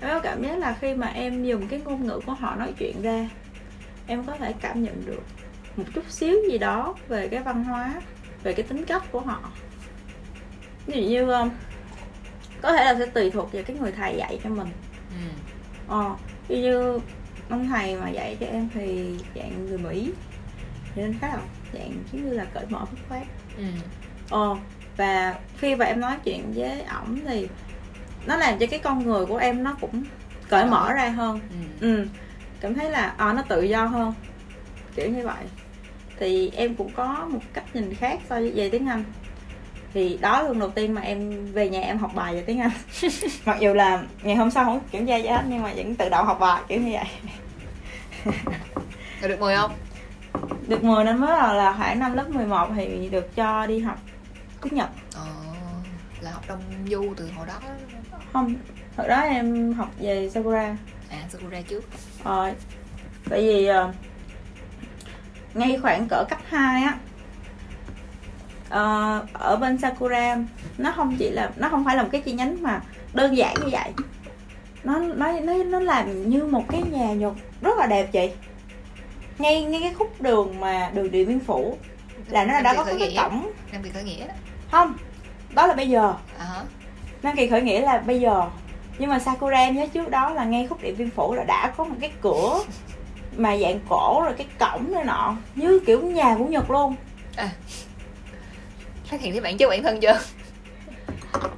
[0.00, 2.72] em có cảm giác là khi mà em dùng cái ngôn ngữ của họ nói
[2.78, 3.28] chuyện ra
[4.06, 5.22] em có thể cảm nhận được
[5.76, 7.94] một chút xíu gì đó về cái văn hóa
[8.46, 9.38] về cái tính cách của họ
[10.86, 11.50] ví dụ như um,
[12.62, 14.66] có thể là sẽ tùy thuộc vào cái người thầy dạy cho mình
[15.10, 15.16] ừ.
[15.88, 16.14] ờ
[16.48, 17.00] ví dụ như
[17.48, 20.12] ông thầy mà dạy cho em thì dạng người mỹ
[20.94, 21.38] thì nên khá là
[21.72, 23.24] dạng giống như là cởi mở phức phát
[23.56, 23.62] Ừ.
[24.30, 24.56] Ờ
[24.96, 27.48] và khi mà em nói chuyện với ổng thì
[28.26, 30.04] nó làm cho cái con người của em nó cũng
[30.48, 31.40] cởi mở ra hơn
[31.80, 31.86] Ừ.
[31.86, 32.06] ừ
[32.60, 34.14] cảm thấy là ờ nó tự do hơn
[34.94, 35.44] kiểu như vậy
[36.18, 39.04] thì em cũng có một cách nhìn khác so với về tiếng anh.
[39.94, 42.60] Thì đó là lần đầu tiên mà em về nhà em học bài về tiếng
[42.60, 42.70] anh.
[43.44, 46.08] Mặc dù là ngày hôm sau không kiểm tra gì hết nhưng mà vẫn tự
[46.08, 47.34] động học bài kiểu như vậy.
[49.20, 49.72] Rồi được 10 không?
[50.68, 53.98] Được 10 năm mới là, là khoảng năm lớp 11 thì được cho đi học
[54.62, 54.88] tiếng nhật.
[55.14, 55.26] Ờ.
[56.20, 57.54] là học đông du từ hồi đó.
[58.32, 58.54] Không
[58.96, 60.76] hồi đó em học về sakura.
[61.10, 61.84] À sakura trước.
[62.24, 62.52] Rồi
[63.30, 63.94] tại vì uh,
[65.56, 66.98] ngay khoảng cỡ cấp 2 á.
[68.66, 70.36] Uh, ở bên sakura
[70.78, 72.80] nó không chỉ là nó không phải là một cái chi nhánh mà
[73.14, 73.92] đơn giản như vậy.
[74.84, 78.30] Nó nó nó nó làm như một cái nhà nhật rất là đẹp chị.
[79.38, 81.78] Ngay ngay cái khúc đường mà đường điện biên phủ
[82.28, 83.52] là nó đã có cái cổng.
[83.72, 84.26] Nam kỳ khởi nghĩa
[84.70, 84.96] không
[85.54, 86.14] đó là bây giờ.
[86.38, 86.62] Hả?
[87.22, 88.42] Nam kỳ khởi nghĩa là bây giờ.
[88.98, 91.72] Nhưng mà sakura em nhớ trước đó là ngay khúc điện biên phủ là đã
[91.76, 92.60] có một cái cửa
[93.36, 96.94] mà dạng cổ rồi cái cổng này nọ như kiểu nhà của nhật luôn.
[97.36, 97.50] À
[99.04, 100.18] phát hiện thấy bản chất bản thân chưa?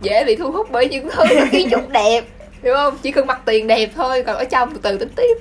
[0.02, 2.24] Dễ bị thu hút bởi những thứ kiến trúc đẹp
[2.62, 2.98] hiểu không?
[3.02, 5.34] Chỉ cần mặt tiền đẹp thôi còn ở trong từ từ tính tiếp.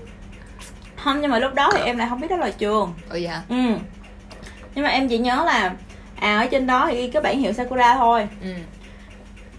[0.95, 2.93] Không nhưng mà lúc đó thì em lại không biết đó là trường.
[3.09, 3.55] Ồ dạ ừ.
[4.75, 5.75] Nhưng mà em chỉ nhớ là
[6.15, 8.27] à ở trên đó thì ghi cái bản hiệu sakura thôi.
[8.41, 8.49] Ừ.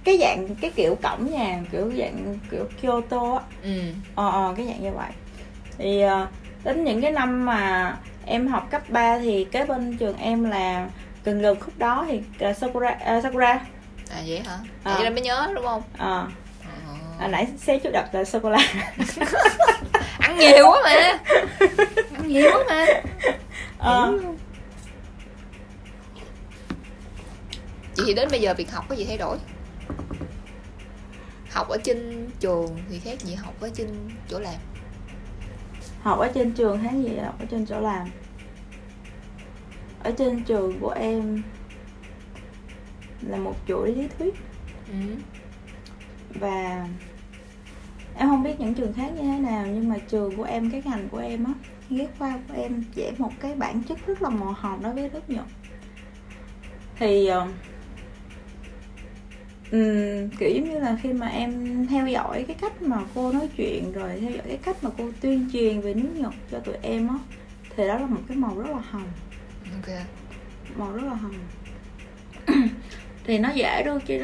[0.04, 3.40] Cái dạng cái kiểu cổng nhà kiểu dạng kiểu kyoto á.
[3.62, 3.80] Ừ.
[4.14, 5.10] Ờ ờ cái dạng như vậy.
[5.78, 6.26] Thì ờ,
[6.68, 10.88] đến những cái năm mà em học cấp 3 thì kế bên trường em là
[11.24, 13.60] gần gần khúc đó thì là sakura à, sakura.
[14.10, 14.58] À vậy hả?
[14.84, 14.94] À.
[14.94, 15.82] vậy là mới nhớ đúng không?
[15.98, 16.26] Ờ
[16.64, 16.94] Ờ.
[17.18, 18.58] à, nãy xe chút đọc là sô cô la
[20.18, 21.18] ăn nhiều quá mà.
[22.14, 22.86] Ăn nhiều quá mà.
[23.78, 24.12] Ờ,
[27.96, 29.38] chị thì đến bây giờ việc học có gì thay đổi?
[31.50, 34.54] Học ở trên trường thì khác gì học ở trên chỗ làm
[36.08, 38.08] học ở trên trường hay gì học ở trên chỗ làm.
[40.02, 41.42] Ở trên trường của em
[43.28, 44.34] là một chuỗi lý thuyết.
[44.92, 44.94] Ừ.
[46.40, 46.88] và
[48.16, 50.82] em không biết những trường khác như thế nào nhưng mà trường của em cái
[50.84, 51.52] ngành của em á
[51.90, 55.08] ghét khoa của em vẽ một cái bản chất rất là màu hồng đối với
[55.08, 55.44] đất nhật.
[56.98, 57.30] Thì
[59.70, 63.48] ừm, kiểu giống như là khi mà em theo dõi cái cách mà cô nói
[63.56, 66.76] chuyện rồi theo dõi cái cách mà cô tuyên truyền về nước nhật cho tụi
[66.82, 67.18] em á
[67.76, 69.12] thì đó là một cái màu rất là hồng.
[69.74, 69.96] Ok.
[70.76, 71.40] Màu rất là hồng.
[73.24, 74.14] Thì nó dễ đưa cho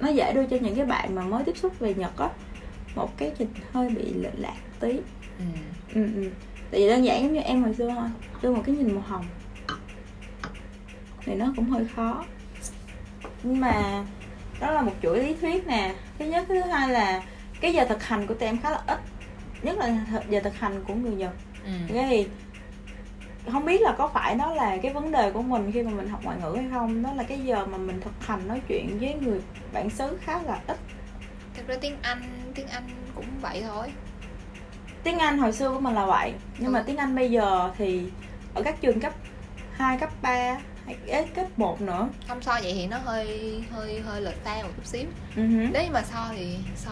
[0.00, 2.30] nó dễ đưa cho những cái bạn mà mới tiếp xúc về nhật á
[2.94, 5.00] một cái trình hơi bị lệch lạc tí.
[5.38, 5.44] Ừ.
[5.94, 6.30] ừ, ừ.
[6.70, 8.08] tại vì đơn giản giống như em hồi xưa thôi
[8.42, 9.24] đưa một cái nhìn màu hồng
[11.26, 12.24] thì nó cũng hơi khó
[13.42, 14.04] nhưng mà
[14.60, 15.94] đó là một chuỗi lý thuyết nè.
[16.18, 17.22] Thứ nhất thứ hai là
[17.60, 18.98] cái giờ thực hành của tụi em khá là ít
[19.62, 19.96] nhất là
[20.28, 21.30] giờ thực hành của người nhật.
[21.64, 21.70] Ừ.
[21.94, 22.26] cái thì
[23.52, 26.08] không biết là có phải đó là cái vấn đề của mình khi mà mình
[26.08, 27.02] học ngoại ngữ hay không.
[27.02, 29.40] Đó là cái giờ mà mình thực hành nói chuyện với người
[29.72, 30.76] bản xứ khá là ít.
[31.56, 32.22] Thật ra tiếng anh
[32.54, 32.82] tiếng anh
[33.14, 33.92] cũng vậy thôi.
[35.04, 36.84] Tiếng anh hồi xưa của mình là vậy nhưng mà Ừ.
[36.86, 38.10] tiếng anh bây giờ thì
[38.54, 39.12] ở các trường cấp
[39.72, 40.56] 2, cấp 3 hay ấy,
[41.34, 42.08] cấp 1 nữa.
[42.28, 45.04] Không so vậy thì nó hơi hơi hơi lệch pha một chút xíu.
[45.34, 45.42] Hứ.
[45.72, 46.90] nếu mà so thì so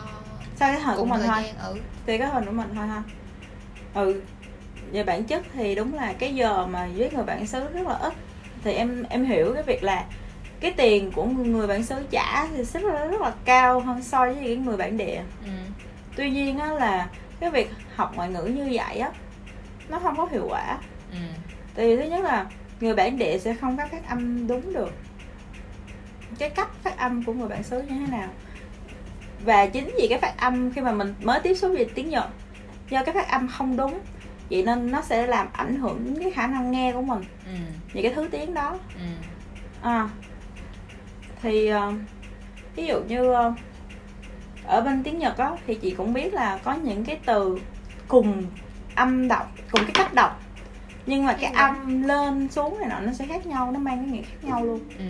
[0.57, 1.43] sao cái thời của mình thời thôi.
[1.45, 1.81] gian ừ.
[2.07, 3.03] Thì cái hình của mình thôi ha.
[3.95, 4.23] Ừ
[4.93, 7.95] về bản chất thì đúng là cái giờ mà với người bản xứ rất là
[7.95, 8.13] ít.
[8.65, 10.05] Thì em em hiểu cái việc là
[10.61, 14.19] cái tiền của người bản xứ trả thì rất là rất là cao hơn so
[14.19, 15.23] với cái người bản địa.
[15.45, 15.51] Ừ.
[16.17, 17.09] Tuy nhiên á là
[17.41, 19.11] cái việc học ngoại ngữ như vậy á
[19.89, 20.79] nó không có hiệu quả.
[21.13, 21.19] Ừ.
[21.75, 22.47] Tại vì thứ nhất là
[22.81, 24.93] người bản địa sẽ không có phát âm đúng được.
[26.39, 28.29] Cái cách phát âm của người bản xứ như thế nào?
[29.45, 32.27] Và chính vì cái phát âm khi mà mình mới tiếp xúc về tiếng nhật
[32.91, 34.01] do cái phát âm không đúng
[34.51, 37.23] vậy nên nó sẽ làm ảnh hưởng đến cái khả năng nghe của mình.
[37.47, 38.01] Ừ.
[38.03, 38.79] Cái thứ tiếng đó.
[38.95, 39.07] Ừ.
[39.83, 40.09] À
[41.43, 41.93] thì ờ,
[42.77, 43.55] ví dụ như ờ,
[44.65, 47.61] ở bên tiếng nhật á thì chị cũng biết là có những cái từ
[48.09, 48.45] cùng
[48.95, 50.41] âm đọc cùng cái cách đọc
[51.07, 54.07] nhưng mà cái âm lên xuống này nọ nó sẽ khác nhau nó mang cái
[54.07, 54.81] nghĩa khác nhau luôn.
[54.99, 55.05] Ừ.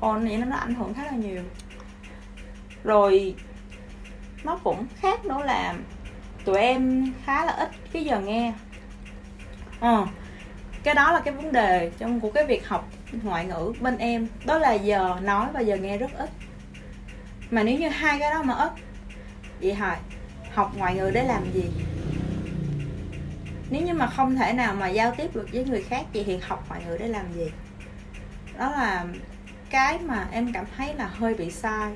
[0.00, 1.42] Còn vậy nó nó ảnh hưởng khá là nhiều.
[2.84, 3.34] Rồi
[4.44, 5.74] nó cũng khác nữa là
[6.44, 8.52] tụi em khá là ít cái giờ nghe.
[9.80, 10.06] Ờ
[10.82, 12.88] cái đó là cái vấn đề trong của cái việc học
[13.22, 14.26] ngoại ngữ bên em.
[14.44, 16.30] Đó là giờ nói và giờ nghe rất ít.
[17.50, 18.72] Mà nếu như hai cái đó mà ít
[19.60, 19.96] vậy hỏi
[20.54, 21.70] học ngoại ngữ để làm gì
[23.70, 26.38] nếu như mà không thể nào mà giao tiếp được với người khác vậy thì
[26.42, 27.50] học ngoại ngữ để làm gì?
[28.58, 29.04] Đó là
[29.70, 31.92] cái mà em cảm thấy là hơi bị sai.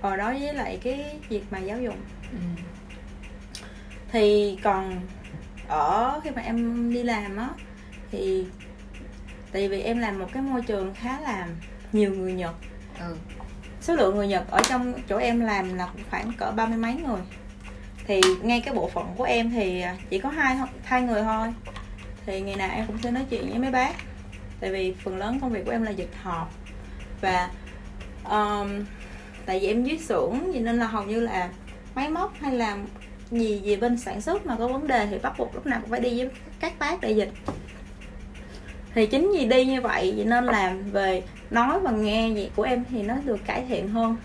[0.00, 1.94] Ở đó với lại cái việc mà giáo dục.
[2.32, 2.38] Ừ.
[4.12, 5.00] Thì còn
[5.68, 7.48] ở khi mà em đi làm á
[8.10, 8.46] thì
[9.52, 11.46] tại vì em làm một cái môi trường khá là
[11.92, 12.54] nhiều người nhật.
[13.00, 13.16] Ừ.
[13.80, 16.94] Số lượng người nhật ở trong chỗ em làm là khoảng cỡ ba mươi mấy
[16.94, 17.20] người
[18.06, 21.48] thì ngay cái bộ phận của em thì chỉ có hai hai người thôi.
[22.26, 23.94] Thì ngày nào em cũng sẽ nói chuyện với mấy bác.
[24.60, 26.50] Tại vì phần lớn công việc của em là dịch họp.
[27.20, 27.50] Và
[28.24, 28.84] um,
[29.46, 31.48] tại vì em dưới xưởng vậy nên là hầu như là
[31.94, 32.76] máy móc hay là
[33.30, 35.90] gì gì bên sản xuất mà có vấn đề thì bắt buộc lúc nào cũng
[35.90, 37.32] phải đi với các bác để dịch.
[38.94, 42.62] Thì chính vì đi như vậy vậy nên là về nói và nghe gì của
[42.62, 44.16] em thì nó được cải thiện hơn.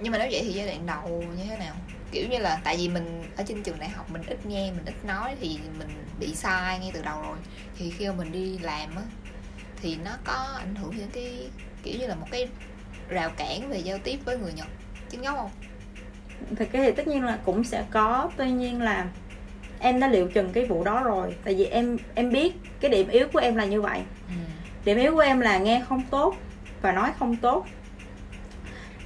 [0.00, 1.74] Nhưng mà nếu vậy thì giai đoạn đầu như thế nào?
[2.12, 4.84] Kiểu như là tại vì mình ở trên trường đại học mình ít nghe mình
[4.86, 5.88] ít nói thì mình
[6.20, 7.36] bị sai ngay từ đầu rồi.
[7.78, 9.02] Thì khi mà mình đi làm á
[9.82, 11.48] thì nó có ảnh hưởng đến cái
[11.82, 12.48] kiểu như là một cái
[13.08, 14.66] rào cản về giao tiếp với người nhật
[15.10, 15.50] chứng nhóc không?
[16.56, 19.06] Thì cái thì tất nhiên là cũng sẽ có tuy nhiên là
[19.78, 21.34] em đã liệu chừng cái vụ đó rồi.
[21.44, 24.02] Tại vì em em biết cái điểm yếu của em là như vậy.
[24.28, 24.34] Ừ.
[24.84, 26.36] điểm yếu của em là nghe không tốt
[26.82, 27.66] và nói không tốt.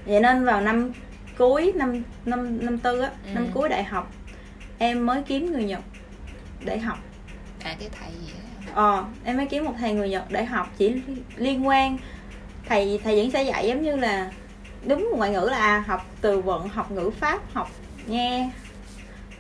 [0.07, 0.93] Vậy nên vào năm
[1.39, 3.31] cuối năm năm năm tư á Ừ.
[3.35, 4.13] năm cuối đại học
[4.79, 5.81] em mới kiếm người nhật
[6.65, 6.99] để học.
[7.63, 8.33] À cái thầy gì
[8.67, 8.73] á?
[8.75, 10.95] Ờ em mới kiếm một thầy người nhật để học chỉ
[11.37, 11.99] liên quan.
[12.69, 14.31] Thầy thầy vẫn sẽ dạy giống như là
[14.87, 17.71] đúng ngoại ngữ là à, học từ vựng học ngữ pháp học
[18.07, 18.51] nghe.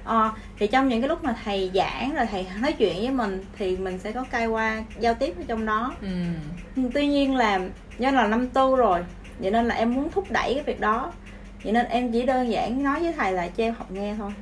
[0.04, 3.44] Ờ thì trong những cái lúc mà thầy giảng rồi thầy nói chuyện với mình
[3.58, 5.94] thì mình sẽ có cai qua giao tiếp ở trong đó.
[6.02, 6.08] Ừ.
[6.94, 7.60] Tuy nhiên là
[7.98, 9.04] do là năm tư rồi
[9.38, 11.12] vậy nên là em muốn thúc đẩy cái việc đó
[11.64, 14.32] vậy nên em chỉ đơn giản nói với thầy là cho em học nghe thôi.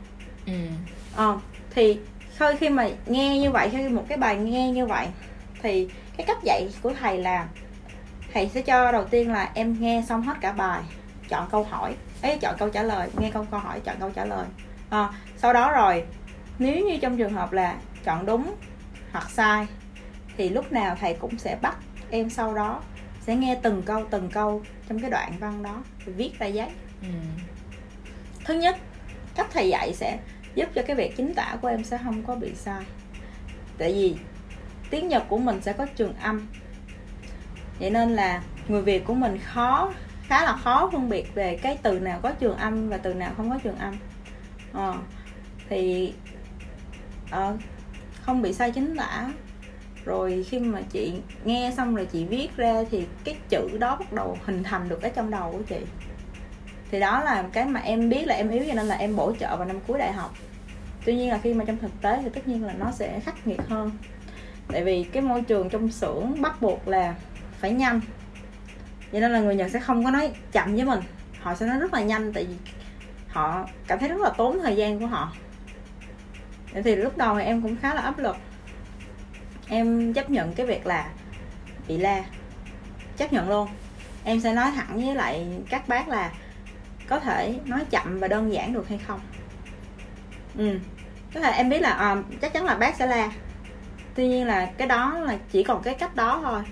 [0.47, 0.53] Ừ.
[1.17, 1.39] Ờ
[1.75, 1.99] thì
[2.37, 5.07] khi khi mà nghe như vậy khi một cái bài nghe như vậy
[5.63, 7.49] thì cái cách dạy của thầy là
[8.35, 10.83] thầy sẽ cho đầu tiên là em nghe xong hết cả bài
[11.29, 11.95] chọn câu hỏi.
[12.23, 14.47] Ấy chọn câu trả lời nghe câu câu hỏi chọn câu trả lời.
[14.91, 16.05] Ờ, sau đó rồi
[16.59, 18.55] nếu như trong trường hợp là chọn đúng
[19.13, 19.67] hoặc sai
[20.37, 21.77] thì lúc nào thầy cũng sẽ bắt
[22.11, 22.81] em sau đó
[23.21, 26.69] sẽ nghe từng câu từng câu trong cái đoạn văn đó viết ra giấy
[27.03, 27.09] ừ.
[28.45, 28.77] Thứ nhất
[29.35, 30.19] cách thầy dạy sẽ
[30.55, 32.83] giúp cho cái việc chính tả của em sẽ không có bị sai.
[33.79, 34.17] Tại vì
[34.91, 36.49] tiếng nhật của mình sẽ có trường âm.
[37.79, 41.79] Vậy nên là người việt của mình khó khá là khó phân biệt về cái
[41.83, 43.95] từ nào có trường âm và từ nào không có trường âm.
[44.73, 44.95] Ờ,
[45.69, 46.13] thì
[47.31, 47.57] ờ,
[48.21, 49.33] không bị sai chính tả.
[50.05, 51.13] Rồi khi mà chị
[51.45, 55.03] nghe xong rồi chị viết ra thì cái chữ đó bắt đầu hình thành được
[55.03, 55.81] ở trong đầu của chị
[56.93, 59.33] thì đó là cái mà em biết là em yếu cho nên là em bổ
[59.41, 60.35] trợ vào năm cuối đại học.
[61.05, 63.47] Tuy nhiên là khi mà trong thực tế thì tất nhiên là nó sẽ khắc
[63.47, 63.91] nghiệt hơn.
[64.73, 67.15] Tại vì cái môi trường trong xưởng bắt buộc là
[67.59, 68.01] phải nhanh.
[69.13, 71.01] Cho nên là người nhật sẽ không có nói chậm với mình.
[71.41, 72.55] Họ sẽ nói rất là nhanh tại vì
[73.29, 75.33] họ cảm thấy rất là tốn thời gian của họ.
[76.73, 78.37] Vậy thì lúc đầu thì em cũng khá là áp lực.
[79.69, 81.09] Em chấp nhận cái việc là
[81.89, 82.25] bị la.
[83.17, 83.69] Chấp nhận luôn.
[84.25, 86.33] Em sẽ nói thẳng với lại các bác là
[87.13, 89.21] có thể nói chậm và đơn giản được hay không?
[90.59, 90.79] Ừ.
[91.35, 93.31] Có thể em biết là à, chắc chắn là bác sẽ la.
[94.15, 96.63] Tuy nhiên là cái đó là chỉ còn cái cách đó thôi.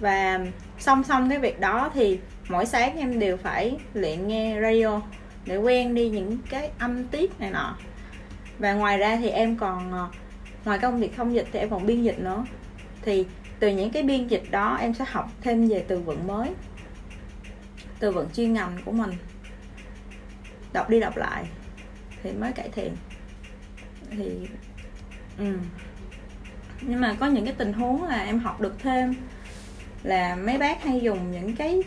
[0.00, 0.40] Và
[0.78, 2.18] song song cái việc đó thì
[2.48, 5.00] mỗi sáng em đều phải luyện nghe radio
[5.44, 7.76] để quen đi những cái âm tiết này nọ.
[8.58, 10.08] Và ngoài ra thì em còn ờ,
[10.64, 12.44] ngoài công việc thông dịch thì em còn biên dịch nữa.
[13.02, 13.26] Thì
[13.58, 16.48] từ những cái biên dịch đó em sẽ học thêm về từ vựng mới
[17.98, 19.10] từ vựng chuyên ngành của mình
[20.72, 21.44] đọc đi đọc lại
[22.22, 22.96] thì mới cải thiện.
[24.10, 24.48] Thì
[25.38, 25.58] ừ.
[26.80, 29.14] nhưng mà có những cái tình huống là em học được thêm
[30.02, 31.82] là mấy bác hay dùng những cái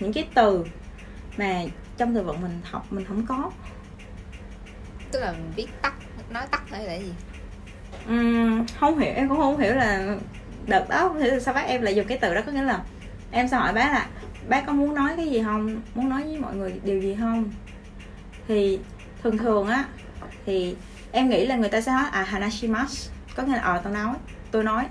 [0.00, 0.64] những cái từ
[1.36, 1.62] mà
[1.96, 3.50] trong từ vựng mình học mình không có.
[5.12, 5.94] Tức là mình viết tắt
[6.30, 7.12] nói tắt hay là gì?
[8.06, 10.16] Ừm, không hiểu em cũng không hiểu là
[10.66, 12.62] đợt đó không hiểu là sao bác em lại dùng cái từ đó có nghĩa
[12.62, 12.82] là
[13.30, 14.06] em sẽ hỏi bác là
[14.48, 15.80] bác có muốn nói cái gì không?
[15.94, 17.50] Muốn nói với mọi người điều gì không
[18.48, 18.78] thì
[19.22, 19.84] thường thường á
[20.46, 20.76] thì
[21.12, 24.14] em nghĩ là người ta sẽ nói à hanashimasu có nghĩa là ờ tao nói
[24.50, 24.84] tôi nói.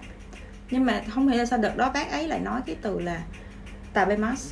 [0.70, 3.22] Nhưng mà không hiểu là sao đợt đó bác ấy lại nói cái từ là
[3.94, 4.50] tabemasu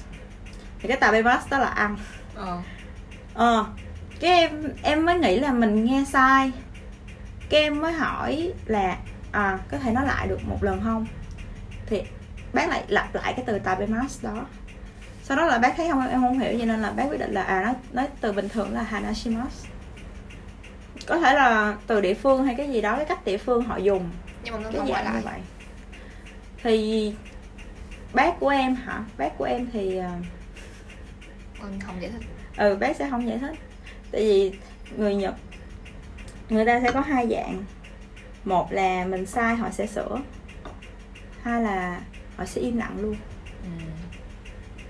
[0.80, 1.98] thì cái tabemasu đó là ăn.
[2.36, 2.62] Ờ.
[3.34, 3.66] Ờ
[4.20, 6.52] cái em em mới nghĩ là mình nghe sai.
[7.50, 8.98] Cái em mới hỏi là
[9.32, 11.08] à có thể nói lại được một lần không?
[11.86, 12.02] Thì
[12.54, 14.46] bác lại lặp lại cái từ tabemasu đó
[15.28, 17.34] sau đó là bác thấy không em không hiểu cho nên là bác quyết định
[17.34, 19.68] là à nó nói từ bình thường là hanashimasu
[21.08, 23.78] có thể là từ địa phương hay cái gì đó cái cách địa phương họ
[23.78, 24.10] dùng.
[24.44, 25.22] Nhưng mà ngân cái không gọi lại.
[25.24, 25.40] vậy.
[26.64, 27.14] Thì
[28.14, 29.04] bác của em hả?
[29.18, 30.20] Bác của em thì à,
[31.62, 32.28] con không giải thích.
[32.58, 33.56] ừ bác sẽ không giải thích.
[34.12, 34.54] Tại vì
[34.98, 35.36] người nhật
[36.50, 37.64] người ta sẽ có hai dạng.
[38.44, 40.22] Một là mình sai họ sẽ sửa.
[41.42, 42.02] Hai là
[42.38, 43.16] họ sẽ im lặng luôn.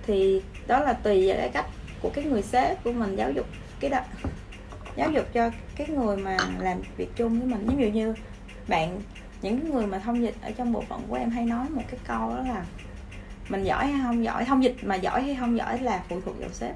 [0.08, 1.66] Thì đó là tùy vào cái cách
[2.02, 3.46] của cái người sếp của mình giáo dục
[3.80, 4.00] cái đó.
[4.96, 7.68] Giáo dục cho cái người mà làm việc chung với mình.
[7.68, 8.14] Ví dụ như
[8.68, 9.02] bạn
[9.42, 12.00] những người mà thông dịch ở trong bộ phận của em hay nói một cái
[12.08, 12.66] câu đó là
[13.50, 14.46] mình giỏi hay không giỏi?
[14.46, 16.76] Thông dịch mà giỏi hay không giỏi là phụ thuộc vào sếp.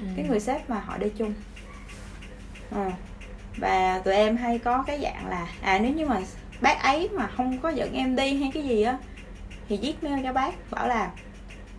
[0.00, 0.06] Ừ.
[0.16, 1.34] cái người sếp mà họ đi chung.
[2.70, 2.90] Ờ.
[3.56, 6.20] và tụi em hay có cái dạng là à nếu như mà
[6.60, 8.98] bác ấy mà không có dẫn em đi hay cái gì á
[9.68, 11.10] thì viết mail cho bác bảo là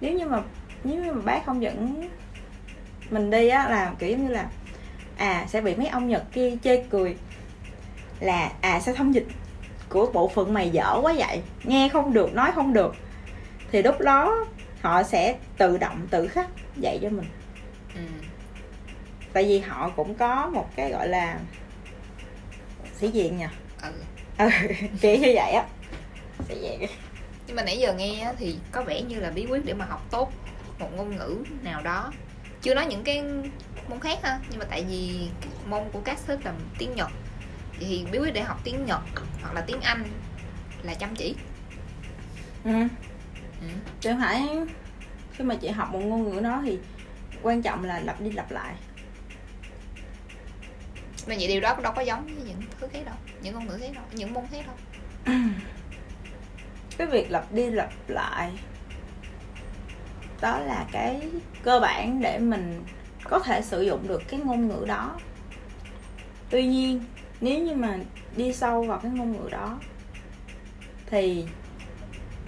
[0.01, 0.41] nếu như mà
[0.85, 2.09] nếu mà bác không dẫn
[3.09, 4.47] mình đi á là kiểu giống như là
[5.17, 7.17] à sẽ bị mấy ông nhật kia chê cười
[8.19, 9.25] là à sao thông dịch
[9.89, 11.41] của bộ phận mày dở quá vậy?
[11.63, 12.95] Nghe không được nói không được.
[13.71, 14.45] Thì lúc đó
[14.81, 17.25] họ sẽ tự động tự khắc dạy cho mình.
[17.95, 18.01] Ừ.
[19.33, 21.39] tại vì họ cũng có một cái gọi là
[22.99, 23.91] sĩ diện nha ừ.
[24.37, 24.49] ừ,
[25.01, 25.65] kiểu như vậy á.
[26.49, 26.89] Sĩ diện.
[27.47, 29.85] Nhưng mà nãy giờ nghe á, thì có vẻ như là bí quyết để mà
[29.85, 30.31] học tốt
[30.79, 32.11] một ngôn ngữ nào đó.
[32.61, 33.23] Chưa nói những cái
[33.89, 35.29] môn khác ha nhưng mà tại vì
[35.65, 37.09] môn của các sếp là tiếng nhật
[37.79, 39.01] thì bí quyết để học tiếng nhật
[39.41, 40.03] hoặc là tiếng anh
[40.83, 41.35] là chăm chỉ.
[42.63, 42.71] Ừ.
[43.61, 43.67] ừ.
[43.99, 44.47] chứ không phải
[45.33, 46.79] khi mà chị học một ngôn ngữ đó thì
[47.41, 48.75] quan trọng là lặp đi lặp lại.
[51.27, 53.77] Mà vậy điều đó đâu có giống với những thứ khác đâu những ngôn ngữ
[53.81, 54.75] khác đâu những môn khác đâu.
[56.97, 58.51] Cái việc lặp đi lặp lại
[60.41, 61.21] đó là cái
[61.63, 62.83] cơ bản để mình
[63.23, 65.19] có thể sử dụng được cái ngôn ngữ đó.
[66.49, 67.03] Tuy nhiên,
[67.41, 67.97] nếu như mà
[68.35, 69.79] đi sâu vào cái ngôn ngữ đó,
[71.05, 71.45] thì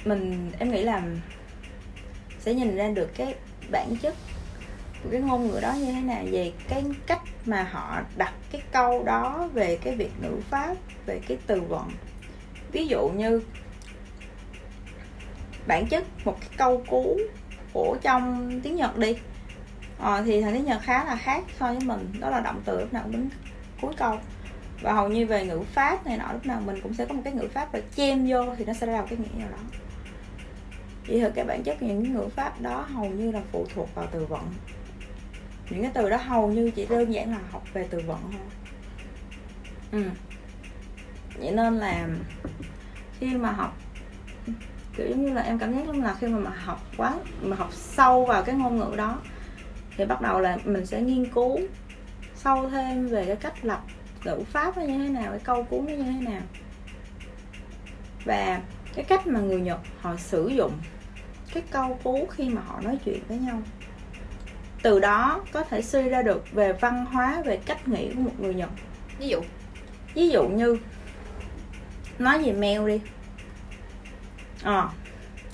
[0.05, 1.03] mình, em nghĩ là
[2.39, 3.35] sẽ nhìn ra được cái
[3.71, 4.15] bản chất
[5.03, 8.61] của cái ngôn ngữ đó như thế nào, về cái cách mà họ đặt cái
[8.71, 11.91] câu đó về cái việc ngữ pháp, về cái từ vựng.
[12.71, 13.41] Ví dụ như,
[15.67, 17.17] bản chất một cái câu cú
[17.77, 19.15] của trong tiếng nhật đi.
[19.99, 22.79] Ờ, thì thành tiếng nhật khá là khác so với mình đó là động từ
[22.79, 23.29] lúc nào cũng đến
[23.81, 24.19] cuối câu.
[24.81, 27.21] Và hầu như về ngữ pháp này nọ lúc nào mình cũng sẽ có một
[27.23, 29.57] cái ngữ pháp và chêm vô thì nó sẽ ra một cái nghĩa nào đó.
[31.07, 34.07] Vậy thì cái bản chất những ngữ pháp đó hầu như là phụ thuộc vào
[34.11, 34.53] từ vựng.
[35.69, 38.41] Những cái từ đó hầu như chỉ đơn giản là học về từ vựng thôi.
[39.91, 40.03] Ừ.
[41.39, 42.07] vậy nên là
[43.19, 43.77] khi mà học
[44.97, 47.69] kiểu giống như là em cảm giác là khi mà mà học quá mà học
[47.73, 49.17] sâu vào cái ngôn ngữ đó
[49.97, 51.59] thì bắt đầu là mình sẽ nghiên cứu
[52.35, 53.81] sâu thêm về cái cách lập
[54.23, 56.41] ngữ pháp nó như thế nào cái câu cú nó như thế nào.
[58.25, 58.61] Và
[58.95, 60.71] cái cách mà người nhật họ sử dụng
[61.53, 63.61] cái câu cú khi mà họ nói chuyện với nhau.
[64.81, 68.39] Từ đó có thể suy ra được về văn hóa về cách nghĩ của một
[68.39, 68.69] người nhật.
[69.19, 69.41] Ví dụ?
[70.13, 70.77] Ví dụ như
[72.19, 73.01] nói về mail đi
[74.67, 74.89] ờ.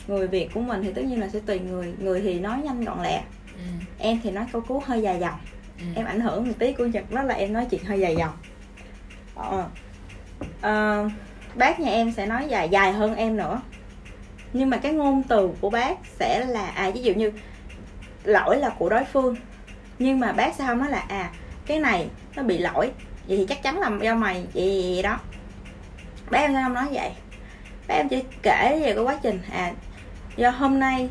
[0.08, 1.94] Người việt của mình thì tất nhiên là sẽ tùy người.
[2.00, 3.22] Người thì nói nhanh gọn lẹ.
[3.56, 3.64] Ừ.
[4.00, 5.40] em thì nói câu cú hơi dài dòng.
[5.80, 5.86] Ừ.
[5.96, 8.34] em ảnh hưởng một tí của nhật đó là em nói chuyện hơi dài dòng.
[9.36, 9.66] Ờ.
[10.62, 11.10] Ờ,
[11.56, 13.62] bác nhà em sẽ nói dài dài hơn em nữa.
[14.54, 17.32] Nhưng mà cái ngôn từ của bác sẽ là à ví dụ như
[18.24, 19.36] lỗi là của đối phương.
[20.00, 21.32] Nhưng mà bác không nói là à
[21.66, 22.92] cái này nó bị lỗi
[23.28, 25.20] vậy thì chắc chắn là do mày vậy, vậy, vậy đó.
[26.30, 27.12] Bác em sẽ không nói vậy
[27.88, 29.40] bác em chỉ kể về cái quá trình.
[29.52, 29.74] À
[30.36, 31.10] do hôm nay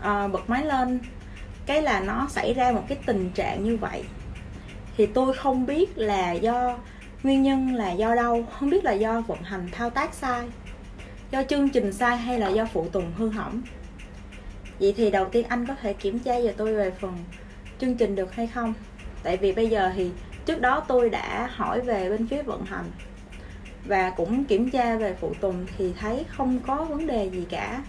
[0.00, 1.00] à, bật máy lên
[1.66, 4.04] cái là nó xảy ra một cái tình trạng như vậy.
[4.96, 6.78] Thì tôi không biết là do
[7.22, 10.48] nguyên nhân là do đâu không biết là do vận hành thao tác sai
[11.30, 13.62] do chương trình sai hay là do phụ tùng hư hỏng.
[14.80, 17.16] Vậy thì đầu tiên anh có thể kiểm tra cho tôi về phần
[17.78, 18.74] chương trình được hay không.
[19.22, 20.10] Tại vì bây giờ thì
[20.46, 22.84] trước đó tôi đã hỏi về bên phía vận hành
[23.84, 27.82] và cũng kiểm tra về phụ tùng thì thấy không có vấn đề gì cả.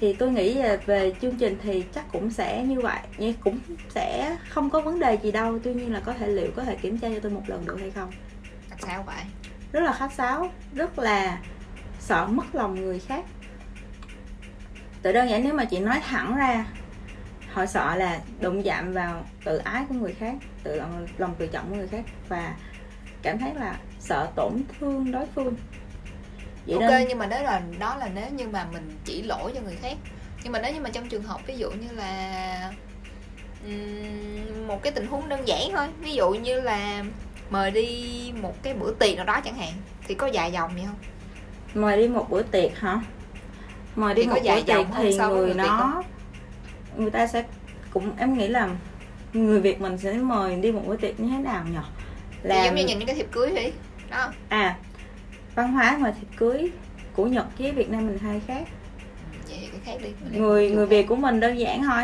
[0.00, 3.58] Thì tôi nghĩ là về chương trình thì chắc cũng sẽ như vậy nhưng cũng
[3.88, 5.58] sẽ không có vấn đề gì đâu.
[5.64, 7.76] Tuy nhiên là có thể liệu có thể kiểm tra cho tôi một lần được
[7.80, 8.10] hay không?
[8.70, 9.22] Tại sao vậy.
[9.72, 11.38] Rất là khách sáo rất là
[12.00, 13.24] sợ mất lòng người khác.
[15.02, 16.66] Tự đơn giản nếu mà chị nói thẳng ra
[17.52, 21.46] họ sợ là đụng chạm vào tự ái của người khác tự lòng, lòng tự
[21.46, 22.04] trọng của người khác.
[22.28, 22.54] Và
[23.22, 25.56] cảm thấy là sợ tổn thương đối phương.
[26.72, 27.08] Ok nên...
[27.08, 29.96] nhưng mà nếu là đó là nếu như mà mình chỉ lỗi cho người khác.
[30.42, 32.72] Nhưng mà nếu như mà trong trường hợp ví dụ như là
[33.66, 37.04] um, một cái tình huống đơn giản thôi ví dụ như là
[37.50, 39.72] mời đi một cái bữa tiệc nào đó chẳng hạn
[40.08, 40.96] thì có dài dòng gì không?
[41.82, 43.00] Mời đi một bữa tiệc hả?
[43.96, 46.02] Mời đi thì một bữa tiệc thì người nó
[46.96, 47.44] người ta sẽ
[47.92, 48.68] cũng em nghĩ là
[49.32, 51.78] người việt mình sẽ mời đi một bữa tiệc như thế nào nhỉ?
[52.42, 53.72] Là giống như nhìn những cái thiệp cưới đi
[54.48, 54.76] à
[55.54, 56.70] văn hóa ngoài thiệp cưới
[57.12, 58.62] của nhật với việt nam mình khác.
[59.48, 62.02] Vậy cái khác đi người người việt của mình đơn giản thôi.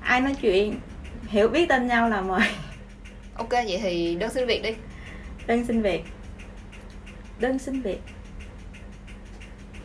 [0.00, 0.80] Ai nói chuyện
[1.28, 2.40] hiểu biết tên nhau là mời.
[3.34, 4.74] Ok vậy thì đơn xin việc đi.
[5.46, 6.04] Đơn xin việc.
[7.38, 8.00] Đơn xin việc.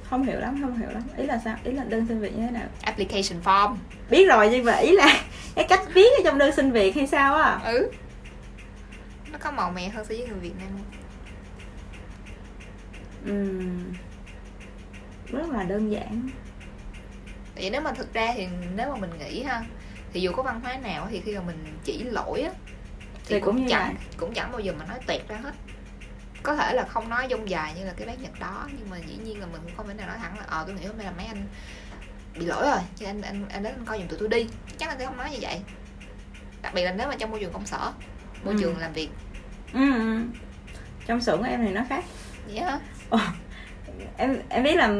[0.03, 1.03] Không hiểu lắm không hiểu lắm.
[1.17, 1.55] Ý là sao?
[1.63, 2.67] Ý là đơn xin việc như thế nào?
[2.81, 3.75] Application form.
[4.09, 5.21] Biết rồi nhưng mà ý là
[5.55, 7.59] cái cách viết ở trong đơn xin việc hay sao á?
[7.63, 7.91] Ừ.
[9.31, 10.67] Nó có màu mè hơn so với người việt nam.
[10.71, 10.86] không?
[13.25, 13.93] Ừm,
[15.31, 16.29] rất là đơn giản.
[17.55, 19.63] Tại vì nếu mà thực ra thì nếu mà mình nghĩ ha
[20.13, 22.51] thì dù có văn hóa nào thì khi mà mình chỉ lỗi á
[23.25, 24.05] thì, Thì cũng cũng, chẳng vậy.
[24.17, 25.53] cũng chẳng bao giờ mà nói tuyệt ra hết.
[26.43, 28.97] Có thể là không nói dông dài như là cái bán nhật đó nhưng mà
[28.97, 30.97] dĩ nhiên là mình cũng không thể nào nói thẳng là ờ tôi nghĩ hôm
[30.97, 31.43] nay là mấy anh
[32.39, 34.47] bị lỗi rồi cho anh anh anh đến anh coi giùm tụi tôi đi.
[34.77, 35.59] Chắc là tôi không nói như vậy.
[36.61, 37.91] Đặc biệt là nếu mà trong môi trường công sở
[38.43, 38.59] môi Ừ.
[38.61, 39.09] trường làm việc.
[39.73, 40.21] Ừ, ừ.
[41.05, 42.05] trong xưởng của em thì nó khác.
[42.47, 42.79] Vậy hả
[44.17, 44.93] em em biết là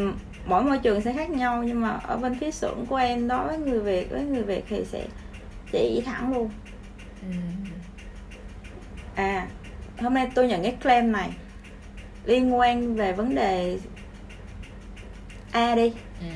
[0.46, 3.48] mỗi môi trường sẽ khác nhau nhưng mà ở bên phía xưởng của em đối
[3.48, 5.06] với người việt với người việt thì sẽ
[5.72, 6.50] chỉ thẳng luôn.
[7.22, 7.36] Ừ.
[9.16, 9.48] à
[10.00, 11.30] hôm nay tôi nhận cái claim này
[12.26, 13.80] liên quan về vấn đề
[15.52, 15.94] a đi.
[16.22, 16.28] Ừ.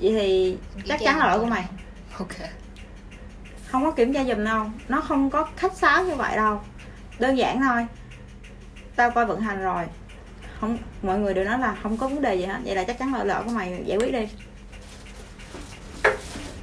[0.00, 1.64] vậy thì chắc chắn là lỗi của mày.
[2.18, 2.28] Ok.
[3.66, 4.66] Không có kiểm tra giùm đâu.
[4.88, 6.60] Nó không có khách sáo như vậy đâu.
[7.18, 7.86] Đơn giản thôi.
[8.96, 9.84] Tao coi vận hành rồi
[10.64, 12.58] không mọi người đều nói là không có vấn đề gì hết.
[12.64, 14.28] Vậy là chắc chắn là lỗi của mày giải quyết đi.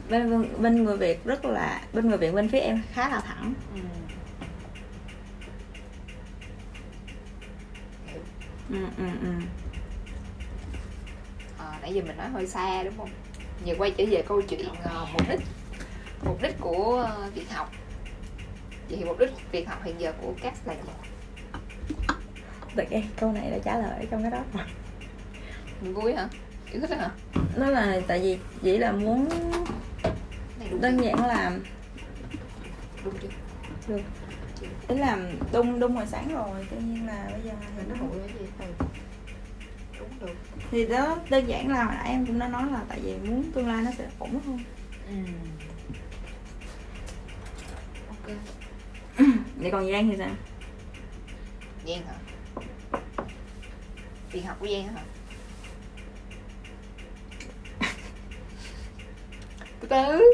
[0.10, 3.54] Bên bên người việt rất là bên người việt bên phía em khá là thẳng.
[3.76, 3.82] Ừ.
[8.70, 9.30] ừ, ừ, ừ.
[11.58, 13.10] Ờ, nãy giờ mình nói hơi xa đúng không?
[13.66, 15.40] Giờ quay trở về câu chuyện ờ, mục đích
[16.26, 17.72] mục đích của việc học.
[18.90, 20.80] Vậy thì mục đích việc học hiện giờ của các là gì
[22.76, 24.44] Được em, câu này đã trả lời trong cái đó.
[24.54, 25.94] Rồi.
[25.94, 26.28] vui hả?
[26.72, 27.10] Yêu thích hả?
[27.56, 29.30] Nó là tại vì chỉ là muốn
[30.82, 31.52] đơn giản là
[33.04, 33.28] đúng chưa?
[33.88, 34.02] Được.
[34.88, 35.18] Ý là
[35.54, 38.46] đung đung hồi sáng rồi tuy nhiên là bây giờ thì nó hụi cái gì?
[38.60, 38.86] Ừ.
[40.00, 40.36] đúng được.
[40.72, 43.52] Thì đó đơn giản là hồi nãy em cũng đã nói là tại vì muốn
[43.52, 44.60] tương lai nó sẽ ổn hơn.
[45.08, 45.16] Ừ.
[48.10, 48.38] ok.
[49.58, 50.30] Vậy còn Giang thì sao?
[51.88, 52.14] Giang hả
[54.32, 55.04] việc học của Giang hả?
[59.80, 60.34] Từ từ.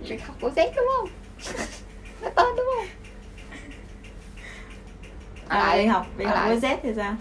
[0.00, 1.08] Việc học của Z đúng không?
[2.22, 2.86] Nó tên đúng không?
[5.48, 6.48] À, đi học đi ở học lại.
[6.48, 7.16] với Z thì sao?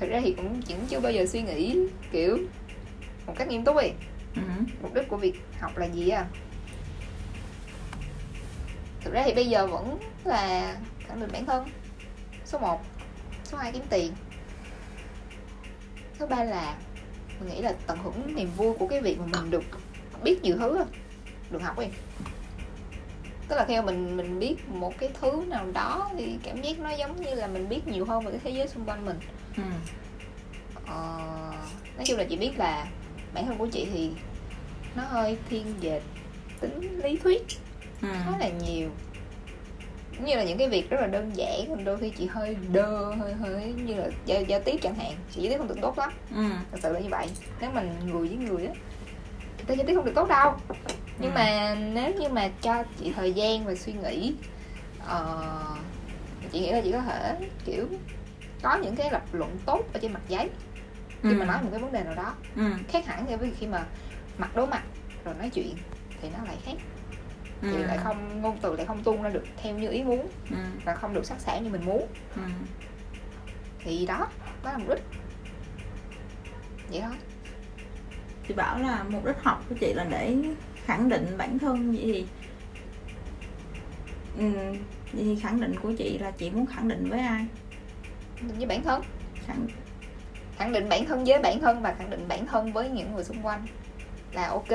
[0.00, 1.78] Thực ra thì cũng cũng chưa bao giờ suy nghĩ
[2.12, 2.38] kiểu
[3.26, 3.88] một cách nghiêm túc đi
[4.36, 4.42] ừ.
[4.82, 6.26] mục đích của việc học là gì à
[9.00, 10.76] thực ra thì bây giờ vẫn là
[11.06, 11.64] khẳng định bản thân
[12.54, 12.80] số 1
[13.44, 14.12] số 2 kiếm tiền
[16.18, 16.76] số 3 là
[17.40, 19.62] mình nghĩ là tận hưởng niềm vui của cái việc mà mình được
[20.22, 20.84] biết nhiều thứ
[21.50, 21.86] được học đi
[23.48, 26.90] tức là khi mình mình biết một cái thứ nào đó thì cảm giác nó
[26.90, 29.18] giống như là mình biết nhiều hơn về cái thế giới xung quanh mình
[29.56, 29.62] Ừ.
[30.86, 31.18] Ờ,
[31.96, 32.86] nói chung là chị biết là
[33.34, 34.10] bản thân của chị thì
[34.96, 36.00] nó hơi thiên về
[36.60, 37.42] tính lý thuyết
[38.02, 38.08] Ừ.
[38.24, 38.90] khá là nhiều
[40.18, 43.14] Như là những cái việc rất là đơn giản còn đôi khi chị hơi đơ
[43.14, 45.98] hơi hơi như là giao, giao tiếp chẳng hạn chị giao tiếp không được tốt
[45.98, 46.42] lắm Ừ.
[46.72, 47.26] thật sự là như vậy
[47.60, 48.72] nếu mình người với người á
[49.56, 50.52] người ta giao tiếp không được tốt đâu
[51.18, 51.34] nhưng Ừ.
[51.34, 54.34] mà nếu như mà cho chị thời gian và suy nghĩ
[55.06, 55.76] ờ,
[56.52, 57.86] chị nghĩ là chị có thể kiểu
[58.62, 60.50] có những cái lập luận tốt ở trên mặt giấy
[61.22, 61.34] khi Ừ.
[61.34, 62.62] mà nói một cái vấn đề nào đó Ừ.
[62.88, 63.86] khác hẳn so với khi mà
[64.38, 64.82] mặt đối mặt
[65.24, 65.74] rồi nói chuyện
[66.22, 66.74] thì nó lại khác
[67.64, 67.70] Ừ.
[67.72, 70.56] thì lại không ngôn từ lại không tuôn ra được theo như ý muốn Ừ.
[70.84, 72.06] và không được sắc sảo như mình muốn
[72.36, 72.42] Ừ.
[73.78, 74.26] thì đó
[74.64, 75.02] đó là mục đích
[76.90, 77.16] vậy thôi
[78.48, 80.36] chị bảo là mục đích học của chị là để
[80.84, 82.26] khẳng định bản thân vậy thì
[84.38, 84.50] ừ,
[85.12, 87.46] vậy thì khẳng định của chị là chị muốn khẳng định với ai
[88.56, 89.02] với bản thân
[89.46, 89.66] khẳng
[90.56, 93.24] khẳng định bản thân với bản thân và khẳng định bản thân với những người
[93.24, 93.66] xung quanh
[94.34, 94.70] là ok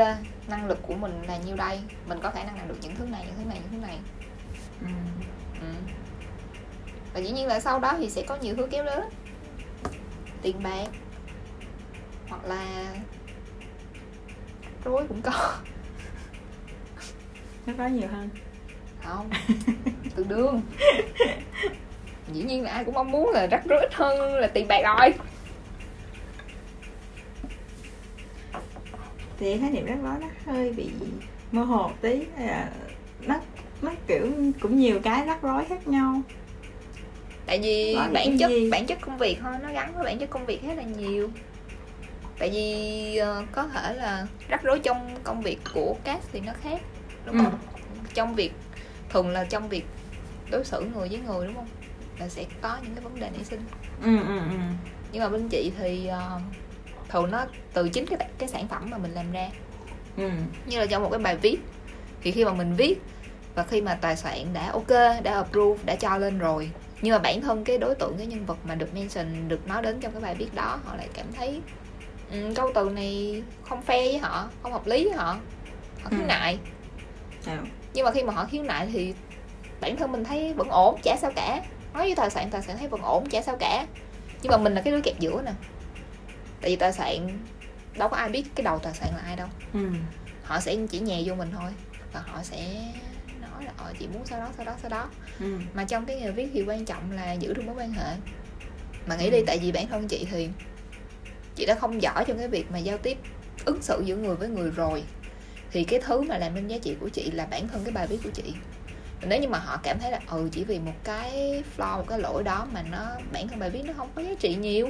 [0.48, 3.06] năng lực của mình là nhiêu đây mình có khả năng làm được những thứ
[3.06, 4.00] này những thứ này những thứ này.
[4.82, 4.88] Ừ.
[5.62, 5.68] ừ.
[7.14, 9.04] và dĩ nhiên là sau đó thì sẽ có nhiều thứ kéo đến.
[10.42, 10.88] Tiền bạc
[12.30, 12.94] hoặc là
[14.86, 15.32] rối cũng có.
[17.66, 18.30] Nó có nhiều hơn.
[19.04, 19.30] Không.
[20.16, 20.62] Tương đương.
[22.34, 24.82] Dĩ nhiên là ai cũng mong muốn là rắc rối ít hơn là tiền bạc
[24.84, 25.14] rồi
[29.40, 30.90] thì khái niệm rắc rối nó hơi bị
[31.52, 32.26] mơ hồ tí.
[32.38, 32.70] Là
[33.28, 33.36] nó
[33.82, 34.32] nó kiểu
[34.62, 36.22] cũng nhiều cái rắc rối khác nhau.
[37.46, 38.70] Tại vì Nói bản chất gì?
[38.72, 41.30] bản chất công việc thôi nó gắn với bản chất công việc khá là nhiều.
[42.40, 46.52] Tại vì ờ, có thể là rắc rối trong công việc của các thì nó
[46.64, 46.82] khác
[47.26, 47.44] đúng Ừ.
[47.44, 47.60] không?
[48.14, 48.52] Trong việc
[49.10, 49.86] thường là trong việc
[50.52, 51.68] đối xử người với người đúng không?
[52.20, 53.60] Là sẽ có những cái vấn đề nảy sinh.
[54.04, 54.58] Ừ ừ ừ.
[55.12, 56.42] Nhưng mà bên chị thì uh,
[57.10, 59.48] thường nó từ chính cái cái sản phẩm mà mình làm ra.
[60.18, 60.30] Ừ.
[60.66, 61.58] Như là trong một cái bài viết
[62.22, 63.02] thì khi mà mình viết
[63.56, 64.90] và khi mà tài soạn đã ok
[65.24, 66.70] đã approve đã cho lên rồi
[67.02, 69.82] nhưng mà bản thân cái đối tượng cái nhân vật mà được mention được nói
[69.82, 71.62] đến trong cái bài viết đó họ lại cảm thấy
[72.32, 75.38] um, câu từ này không fair với họ không hợp lý với họ
[76.04, 76.26] họ khiếu Ừ.
[76.28, 76.60] nại.
[77.46, 77.58] Hiểu.
[77.94, 79.14] nhưng mà khi mà họ khiếu nại thì
[79.82, 81.62] bản thân mình thấy vẫn ổn chả sao cả.
[81.94, 83.86] Nói với tài soạn tài soạn thấy vẫn ổn chả sao cả.
[84.42, 85.52] Nhưng mà mình là cái đứa kẹp giữa nè
[86.62, 87.40] tại vì tài soạn
[87.98, 89.48] đâu có ai biết cái đầu tài soạn là ai đâu.
[89.74, 89.90] Ừ.
[90.44, 91.72] Họ sẽ chỉ nhè vô mình thôi.
[92.14, 92.84] Và họ sẽ
[93.42, 95.10] nói là ờ chị muốn sau đó sau đó sau đó.
[95.40, 95.60] Ừ.
[95.74, 98.16] Mà trong cái nghề viết thì quan trọng là giữ được mối quan hệ.
[99.08, 99.32] Mà nghĩ Ừ.
[99.32, 100.50] đi tại vì bản thân chị thì
[101.56, 103.18] chị đã không giỏi trong cái việc mà giao tiếp
[103.66, 105.04] ứng xử giữa người với người rồi.
[105.72, 108.08] Thì cái thứ mà làm nên giá trị của chị là bản thân cái bài
[108.08, 108.54] viết của chị.
[109.28, 112.20] Nếu như mà họ cảm thấy là ừ chỉ vì một cái flaw một cái
[112.20, 114.90] lỗi đó mà nó bản thân bài viết nó không có giá trị nhiều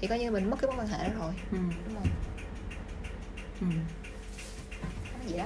[0.00, 1.32] thì coi như mình mất cái mối quan hệ đó rồi.
[1.52, 1.58] Ừ.
[1.86, 2.08] Đúng không?
[3.60, 3.66] Ừ.
[5.12, 5.44] Nó gì đó.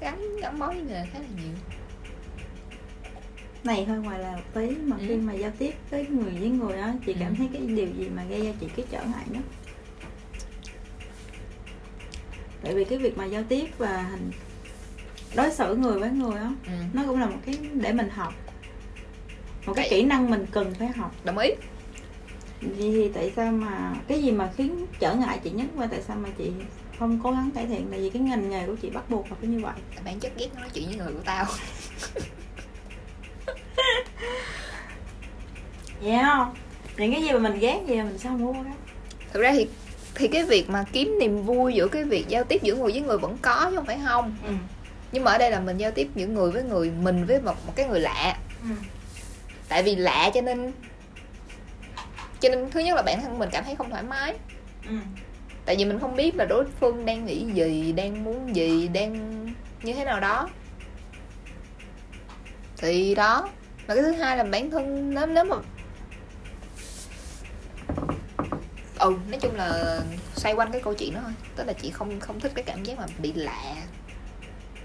[0.00, 1.54] Gắn gắn bó với nghề khá là nhiều.
[3.64, 5.04] Này hơi ngoài là tí mà Ừ.
[5.08, 7.34] khi mà giao tiếp với người với người á chị cảm Ừ.
[7.38, 9.42] thấy cái điều gì mà gây cho chị cái trở ngại nhất?
[12.62, 14.30] Tại vì cái việc mà giao tiếp và hình
[15.36, 16.72] đối xử người với người á ừ.
[16.92, 18.32] nó cũng là một cái để mình học.
[19.66, 21.14] Một cái Tại- kỹ năng mình cần phải học.
[21.24, 21.50] Đồng ý
[22.78, 26.02] Vậy thì tại sao mà cái gì mà khiến trở ngại chị nhất và tại
[26.08, 26.50] sao mà chị
[26.98, 27.86] không cố gắng cải thiện?
[27.90, 29.74] Tại vì cái ngành nghề của chị bắt buộc là phải như vậy.
[30.04, 31.46] Bản chất ghét nói chuyện với người của tao.
[36.04, 36.54] Yeah không?
[36.96, 38.70] Những cái gì mà mình ghét gì mình sao mua đó
[39.32, 39.68] thực ra thì
[40.14, 43.00] thì cái việc mà kiếm niềm vui giữa cái việc giao tiếp giữa người với
[43.00, 44.36] người vẫn có chứ không phải không.
[44.46, 44.52] Ừ.
[45.12, 47.66] nhưng mà ở đây là mình giao tiếp giữa người với người mình với một,
[47.66, 48.38] một cái người lạ.
[48.62, 48.68] Ừ.
[49.68, 50.72] tại vì lạ cho nên
[52.44, 54.34] cho nên thứ nhất là bản thân mình cảm thấy không thoải mái.
[54.88, 54.94] Ừ.
[55.66, 59.44] tại vì mình không biết là đối phương đang nghĩ gì đang muốn gì đang
[59.82, 60.48] như thế nào đó.
[62.76, 63.48] Thì đó
[63.86, 65.56] và cái thứ hai là bản thân nếu nếu mà
[68.98, 70.00] ừ nói chung là
[70.34, 71.32] xoay quanh cái câu chuyện đó thôi.
[71.56, 73.74] Tức là chị không không thích cái cảm giác mà bị lạ.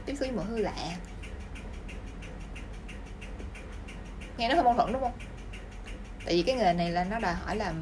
[0.05, 0.97] Tiếp xúc với mọi thứ lạ.
[4.37, 5.28] Nghe nó hơi mâu thuẫn đúng không
[6.29, 7.73] tại vì cái nghề này là nó đòi hỏi là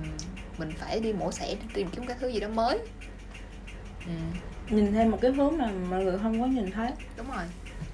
[0.58, 2.80] mình phải đi mổ xẻ để tìm kiếm cái thứ gì đó mới.
[4.06, 4.12] Ừ,
[4.70, 6.90] nhìn thêm một cái hướng mà mọi người không có nhìn thấy.
[7.18, 7.44] Đúng rồi.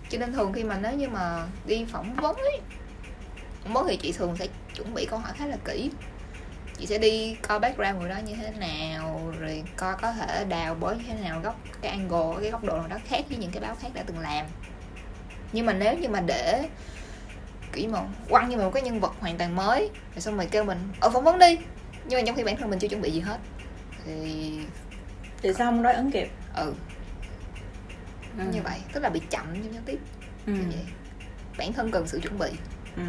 [0.10, 2.60] Cho nên thường khi mà nếu như mà đi phỏng vấn ấy
[3.64, 5.92] phỏng vấn thì chị thường sẽ chuẩn bị câu hỏi khá là kỹ.
[6.78, 10.76] Chị sẽ đi coi background người đó như thế nào rồi coi có thể đào
[10.76, 13.52] bới như thế nào góc cái angle cái góc độ nào đó khác với những
[13.52, 14.46] cái báo khác đã từng làm.
[15.54, 16.70] Nhưng mà nếu như mà để
[17.74, 18.00] kiểu mà
[18.30, 21.10] quăng như một cái nhân vật hoàn toàn mới rồi xong rồi kêu mình ở
[21.10, 21.58] phỏng vấn đi.
[22.06, 23.38] Nhưng mà trong khi bản thân mình chưa chuẩn bị gì hết
[24.06, 24.60] thì
[25.42, 26.28] thì sao không đối ứng kịp?
[26.56, 26.74] Ừ.
[28.52, 30.00] Như vậy tức là bị chậm trong giao tiếp.
[30.46, 30.54] Ừ.
[30.54, 30.86] như vậy.
[31.58, 32.50] Bản thân cần sự chuẩn bị.
[32.96, 33.04] Ừ.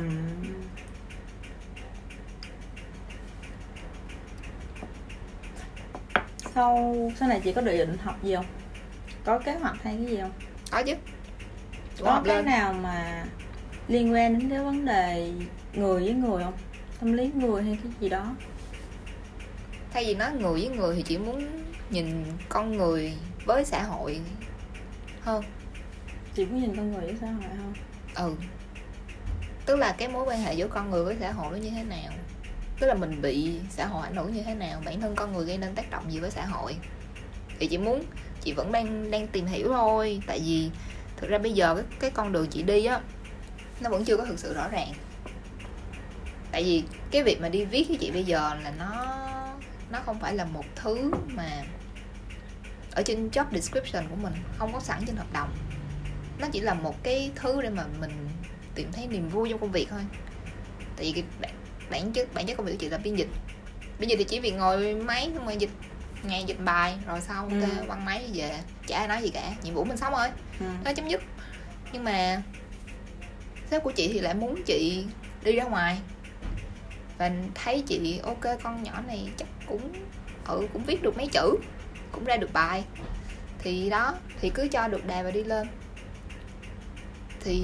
[6.55, 8.47] sau sau này chị có dự định học gì không?
[9.25, 10.33] Có kế hoạch hay cái gì không?
[10.71, 10.95] Có chứ.
[12.01, 12.47] Có cái lên.
[12.47, 13.25] nào mà
[13.89, 15.33] liên quan đến cái vấn đề
[15.75, 16.55] người với người không?
[17.01, 18.35] Tâm lý người hay cái gì đó?
[19.93, 21.47] Thay vì nói người với người thì chỉ muốn
[21.91, 23.13] nhìn con người
[23.45, 24.21] với xã hội
[25.21, 25.45] hơn.
[26.35, 27.75] Chị có nhìn con người với xã hội không
[28.15, 28.35] ừ.
[29.67, 31.83] Tức là cái mối quan hệ giữa con người với xã hội nó như thế
[31.85, 32.13] nào?
[32.81, 34.83] Tức là mình bị xã hội ảnh hưởng như thế nào?
[34.85, 36.77] Bản thân con người gây nên tác động gì với xã hội?
[37.59, 38.05] Thì chị muốn
[38.41, 40.21] chị vẫn đang đang tìm hiểu thôi.
[40.27, 40.71] Tại vì
[41.17, 43.01] thực ra bây giờ cái, cái con đường chị đi á
[43.85, 44.93] nó vẫn chưa có thực sự rõ ràng.
[46.53, 49.07] Tại vì cái việc mà đi viết với chị bây giờ là nó
[49.91, 51.63] nó không phải là một thứ mà
[52.93, 55.57] ở trên job description của mình không có sẵn trên hợp đồng.
[56.39, 58.29] Nó chỉ là một cái thứ để mà mình
[58.75, 60.01] tìm thấy niềm vui trong công việc thôi.
[60.97, 61.51] Tại vì cái bản,
[61.91, 63.29] bản chất bản chất công việc của chị là biên dịch.
[63.99, 65.71] Biên dịch thì chỉ việc ngồi máy xong rồi dịch
[66.23, 67.61] ngày dịch bài rồi sau Ừ.
[67.61, 70.29] ok quăng máy về chả ai nói gì cả nhiệm vụ mình xong rồi.
[70.61, 70.67] Ừ.
[70.85, 71.23] nó chấm dứt.
[71.93, 72.43] Nhưng mà
[73.71, 75.05] sếp của chị thì lại muốn chị
[75.45, 75.99] đi ra ngoài.
[77.19, 79.93] Và thấy chị, ok, con nhỏ này chắc cũng
[80.47, 81.57] ừ cũng viết được mấy chữ,
[82.13, 82.85] cũng ra được bài.
[83.59, 85.69] Thì đó, thì cứ cho được đà và đi lên.
[87.41, 87.63] Thì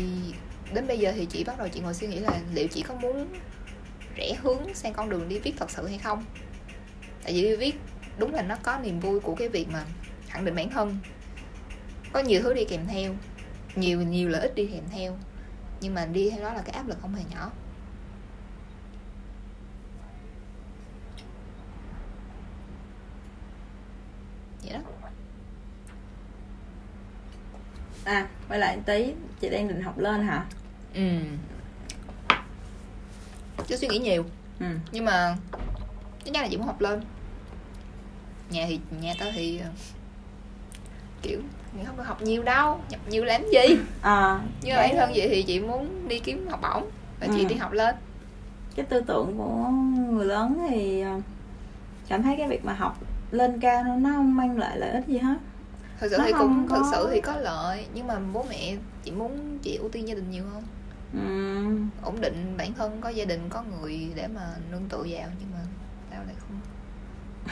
[0.74, 2.94] đến bây giờ thì chị bắt đầu chị ngồi suy nghĩ là liệu chị có
[2.94, 3.28] muốn
[4.16, 6.24] rẽ hướng sang con đường đi viết thật sự hay không?
[7.22, 7.74] Tại vì đi viết
[8.18, 9.84] đúng là nó có niềm vui của cái việc mà
[10.28, 10.98] khẳng định bản thân.
[12.12, 13.14] Có nhiều thứ đi kèm theo,
[13.76, 15.18] nhiều nhiều lợi ích đi kèm theo
[15.80, 17.50] nhưng mà đi theo đó là cái áp lực không hề nhỏ.
[24.62, 24.80] Vậy đó.
[28.04, 30.46] À quay lại một tí chị đang định học lên hả?
[30.94, 31.18] Ừ.
[33.66, 34.24] Chứ suy nghĩ nhiều.
[34.60, 34.66] Ừ.
[34.92, 35.36] Nhưng mà
[36.24, 37.00] chắc chắn là chị muốn học lên.
[38.50, 39.62] Nhà thì nhà tao thì
[41.22, 41.40] kiểu
[41.72, 43.76] mình không có học nhiều đâu nhập nhiều làm gì?
[44.02, 46.90] À mà bản thân vậy thì chị muốn đi kiếm học bổng
[47.20, 47.48] và chị Ừ.
[47.48, 47.94] đi học lên.
[48.76, 49.68] Cái tư tưởng của
[50.10, 51.20] người lớn thì ờ,
[52.08, 52.98] cảm thấy cái việc mà học
[53.30, 55.34] lên cao nó nó không mang lại lợi ích gì hết.
[56.00, 58.76] Thật sự Nó thì cũng thật có- sự thì có lợi nhưng mà bố mẹ
[59.04, 60.62] chị muốn chị ưu tiên gia đình nhiều hơn.
[61.14, 61.20] Ừ.
[62.02, 64.40] ổn định bản thân có gia đình có người để mà
[64.70, 65.58] nương tựa vào nhưng mà
[66.10, 66.60] tao lại không.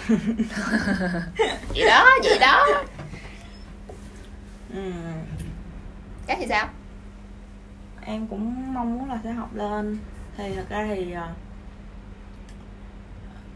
[1.74, 2.66] Vậy đó vậy đó
[4.74, 4.92] Ừ.
[6.26, 6.68] cái thì sao?
[8.04, 9.98] Em cũng mong muốn là sẽ học lên.
[10.36, 11.28] Thì thật ra thì ờ,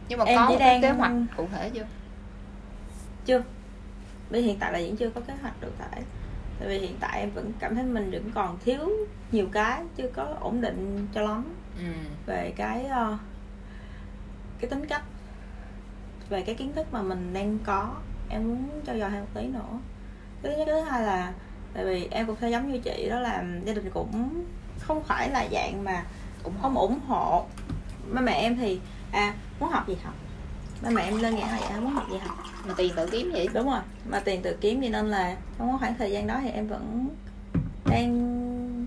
[0.08, 1.86] nhưng mà Em có chỉ một đang- kế hoạch cụ thể chưa?
[3.24, 3.42] Chưa.
[4.30, 6.02] Bây hiện tại là vẫn chưa có kế hoạch được tại
[6.58, 8.90] tại vì hiện tại em vẫn cảm thấy mình vẫn còn thiếu
[9.32, 11.44] nhiều cái chưa có ổn định cho lắm.
[11.78, 11.84] Ừ.
[12.26, 13.18] Về cái ờ,
[14.60, 15.02] cái tính cách
[16.28, 17.94] về cái kiến thức mà mình đang có.
[18.28, 19.78] Em muốn trau dồi thêm một tí nữa
[20.42, 21.32] cái thứ nhất cái thứ hai là
[21.74, 24.44] tại vì em cũng sẽ giống như chị đó là gia đình cũng
[24.78, 26.04] không phải là dạng mà
[26.42, 27.46] hộ không ủng hộ.
[28.12, 28.80] Ba mẹ em thì
[29.10, 30.14] à muốn học gì học.
[30.82, 32.36] Ba mẹ em đơn giản là à, muốn học gì học.
[32.66, 33.48] Mà tiền tự kiếm vậy?
[33.54, 36.50] Đúng rồi mà tiền tự kiếm thì nên là trong khoảng thời gian đó thì
[36.50, 37.08] em vẫn
[37.86, 38.86] đang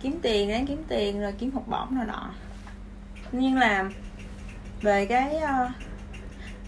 [0.00, 2.30] kiếm tiền đang kiếm tiền rồi kiếm học bổng rồi nọ.
[3.32, 3.84] Nhưng là
[4.82, 5.70] về cái ờ,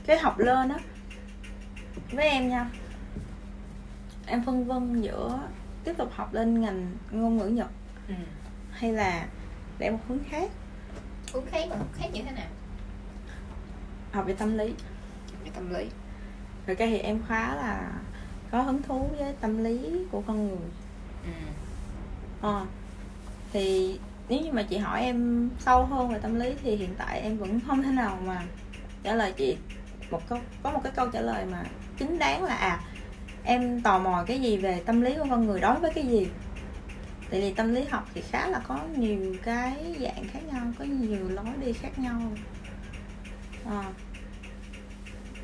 [0.07, 0.77] cái học lên á
[2.13, 2.67] với em nha
[4.27, 5.41] em phân vân giữa
[5.85, 7.71] tiếp tục học lên ngành ngôn ngữ nhật
[8.09, 8.15] ừ.
[8.71, 9.27] hay là
[9.79, 10.51] để một hướng khác
[11.33, 12.49] hướng khác mà khác như thế nào
[14.13, 14.75] học về tâm lý
[15.45, 15.87] về tâm lý
[16.67, 17.93] rồi cái thì em khá là
[18.51, 20.69] có hứng thú với tâm lý của con người
[21.25, 21.31] ừ.
[22.41, 22.67] Ờ.
[23.53, 23.99] thì
[24.29, 27.37] nếu như mà chị hỏi em sâu hơn về tâm lý thì hiện tại em
[27.39, 28.43] vẫn không thể nào mà
[29.03, 29.57] trả lời chị
[30.11, 31.63] một câu có một cái câu trả lời mà
[31.99, 32.81] chính đáng là à
[33.47, 36.27] em tò mò cái gì về tâm lý của con người đối với cái gì?
[37.31, 40.85] Tại vì tâm lý học thì khá là có nhiều cái dạng khác nhau, có
[40.85, 42.21] nhiều lối đi khác nhau.
[43.71, 43.85] À.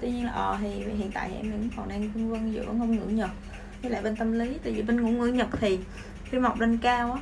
[0.00, 2.64] tuy nhiên là ờ thì hiện tại thì em vẫn còn đang phân vân giữa
[2.72, 3.30] ngôn ngữ nhật
[3.82, 4.58] với lại bên tâm lý.
[4.64, 5.78] Tại vì bên ngôn ngữ nhật thì
[6.24, 7.20] khi mọc lên cao á,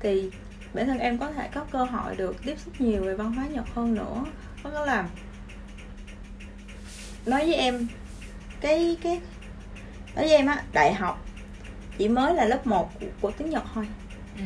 [0.00, 0.30] thì
[0.74, 3.46] bản thân em có thể có cơ hội được tiếp xúc nhiều về văn hóa
[3.46, 4.24] nhật hơn nữa.
[4.62, 5.08] Có nghĩa là
[7.26, 7.86] nói với em,
[8.60, 9.20] cái cái
[10.16, 11.24] nói với em á đại học
[11.98, 13.88] chỉ mới là lớp 1 của, của tiếng nhật thôi
[14.38, 14.44] ừ.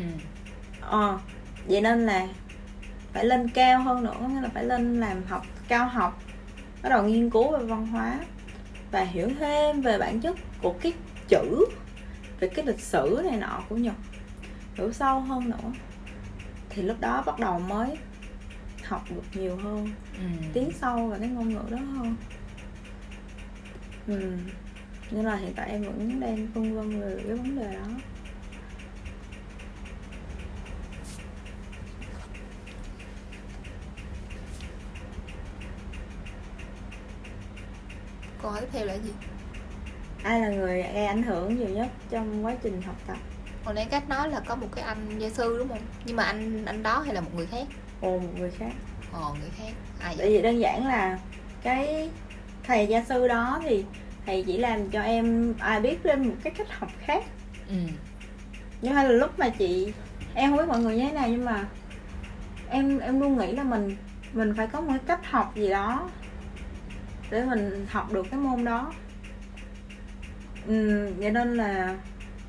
[0.80, 1.18] ờ
[1.66, 2.26] vậy nên là
[3.12, 6.22] phải lên cao hơn nữa nghĩa là phải lên làm học cao học
[6.82, 8.18] bắt đầu nghiên cứu về văn hóa
[8.90, 10.92] và hiểu thêm về bản chất của cái
[11.28, 11.64] chữ
[12.40, 13.94] về cái lịch sử này nọ của nhật
[14.74, 15.72] hiểu sâu hơn nữa
[16.70, 17.96] thì lúc đó bắt đầu mới
[18.84, 19.88] học được nhiều hơn
[20.18, 20.24] Ừ.
[20.52, 22.16] tiến sâu vào cái ngôn ngữ đó hơn
[24.06, 24.32] ừ.
[25.12, 27.86] Nên là hiện tại em vẫn đang phân vân về cái vấn đề đó.
[38.42, 39.10] Câu hỏi tiếp theo là gì?
[40.22, 43.16] Ai là người gây ảnh hưởng nhiều nhất trong quá trình học tập?
[43.64, 45.82] Hồi nãy cách nói là có một cái anh gia sư đúng không?
[46.04, 47.66] Nhưng mà anh anh đó hay là một người khác?
[48.00, 48.72] Ồ một người khác.
[49.12, 49.72] Ồ người khác.
[50.00, 51.18] Ai tại vậy vì đơn giản là
[51.62, 52.10] cái
[52.64, 53.84] thầy gia sư đó thì
[54.26, 57.24] thầy chỉ làm cho em ai biết lên một cái cách học khác.
[57.68, 57.74] Ừ.
[58.82, 59.92] nhưng hay là lúc mà chị
[60.34, 61.68] em không biết mọi người như thế nào nhưng mà
[62.70, 63.96] em em luôn nghĩ là mình
[64.32, 66.10] mình phải có một cái cách học gì đó
[67.30, 68.92] để mình học được cái môn đó.
[70.66, 71.96] Ừ, vậy nên là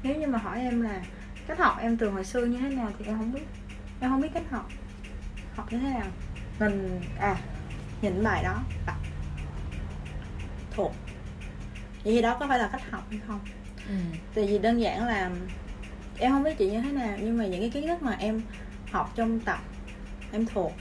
[0.04, 1.02] nếu như mà hỏi em là
[1.48, 3.44] cách học em từ hồi xưa như thế nào thì em không biết.
[4.00, 4.70] Em không biết cách học
[5.56, 6.08] học như thế nào.
[6.60, 7.36] Mình à
[8.02, 8.60] nhìn bài đó.
[8.86, 8.98] Đọc
[10.72, 10.96] thuộc
[12.04, 13.40] vậy thì đó có phải là cách học hay không?
[13.88, 13.94] Ừ.
[14.36, 15.32] tại vì đơn giản là
[16.18, 18.42] em không biết chị như thế nào nhưng mà những cái kiến thức mà em
[18.92, 19.60] học trong tập
[20.32, 20.72] em thuộc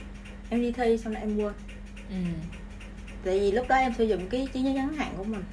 [0.50, 1.52] em đi thi xong rồi em quên.
[2.08, 2.16] Ừ.
[3.24, 5.44] tại vì lúc đó em sử dụng cái trí nhớ ngắn hạn của mình.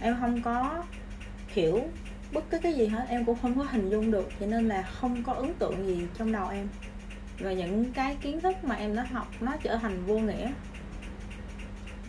[0.00, 0.84] Em không có
[1.48, 1.88] hiểu
[2.32, 4.82] bất cứ cái gì hết em cũng không có hình dung được cho nên là
[4.82, 6.68] không có ấn tượng gì trong đầu em.
[7.38, 10.52] Và những cái kiến thức mà em đã học nó trở thành vô nghĩa.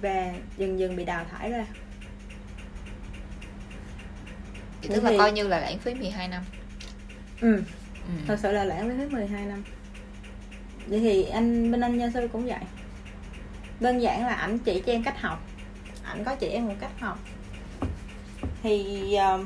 [0.02, 1.66] Và dần dần bị đào thải ra
[4.88, 6.44] Vậy tức là thì- coi như là lãng phí 12 năm.
[7.42, 7.56] Ừ.
[8.08, 8.12] Ừ.
[8.28, 9.64] thật sự là lãng phí hết 12 năm.
[10.88, 12.60] Vậy thì anh bên anh gia sư cũng vậy.
[13.80, 15.44] Đơn giản là ảnh chỉ cho em cách học.
[16.04, 17.20] Ảnh có chỉ em một cách học.
[18.64, 19.46] Thì uh,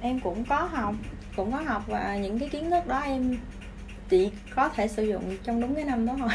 [0.00, 0.94] em cũng có học
[1.36, 3.36] cũng có học và những cái kiến thức đó em
[4.08, 6.30] chỉ có thể sử dụng trong đúng cái năm đó thôi.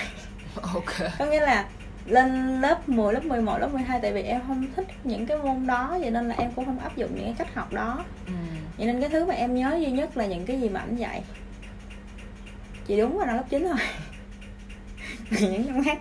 [0.73, 1.11] Ok.
[1.19, 1.65] Có nghĩa là
[2.05, 5.67] lên lớp 10, lớp 11, lớp 12 tại vì em không thích những cái môn
[5.67, 8.05] đó vậy nên là em cũng không áp dụng những cái cách học đó.
[8.25, 8.33] Ừ.
[8.77, 10.95] vậy nên cái thứ mà em nhớ duy nhất là những cái gì mà ảnh
[10.95, 11.23] dạy.
[12.87, 13.77] Chỉ đúng vào năm lớp 9 thôi
[15.29, 15.97] những năm khác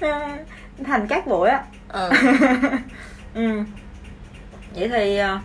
[0.00, 0.38] là
[0.84, 1.64] thành các buổi á.
[1.88, 2.10] Ờ
[3.34, 3.62] ừ.
[4.74, 5.38] vậy thì ờ,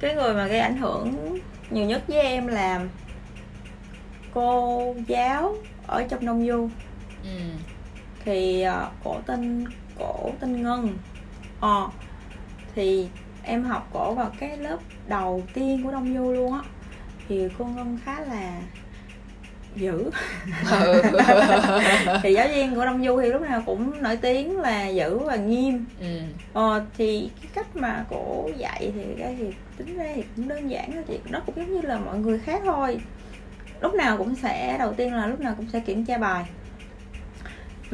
[0.00, 1.38] cái người mà gây ảnh hưởng
[1.70, 2.80] nhiều nhất với em là
[4.34, 5.54] cô giáo
[5.86, 6.68] ở trong đông du
[7.24, 7.40] ừ.
[8.24, 9.64] thì ờ, cổ tên
[9.98, 10.98] cổ tên ngân.
[11.60, 11.88] Ờ
[12.74, 13.08] thì
[13.42, 16.60] em học cổ vào cái lớp đầu tiên của đông du luôn á.
[17.28, 18.60] Thì cô ngân khá là
[19.76, 20.10] dữ.
[20.70, 21.02] Ừ.
[22.22, 25.36] thì giáo viên của đông du thì lúc nào cũng nổi tiếng là dữ và
[25.36, 25.84] nghiêm.
[26.00, 26.06] Ừ.
[26.52, 29.46] ờ thì cái cách mà cổ dạy thì cái thì
[29.76, 31.18] tính ra thì cũng đơn giản thôi chị.
[31.30, 33.00] Nó cũng giống như là mọi người khác thôi.
[33.80, 36.44] Lúc nào cũng sẽ đầu tiên là lúc nào cũng sẽ kiểm tra bài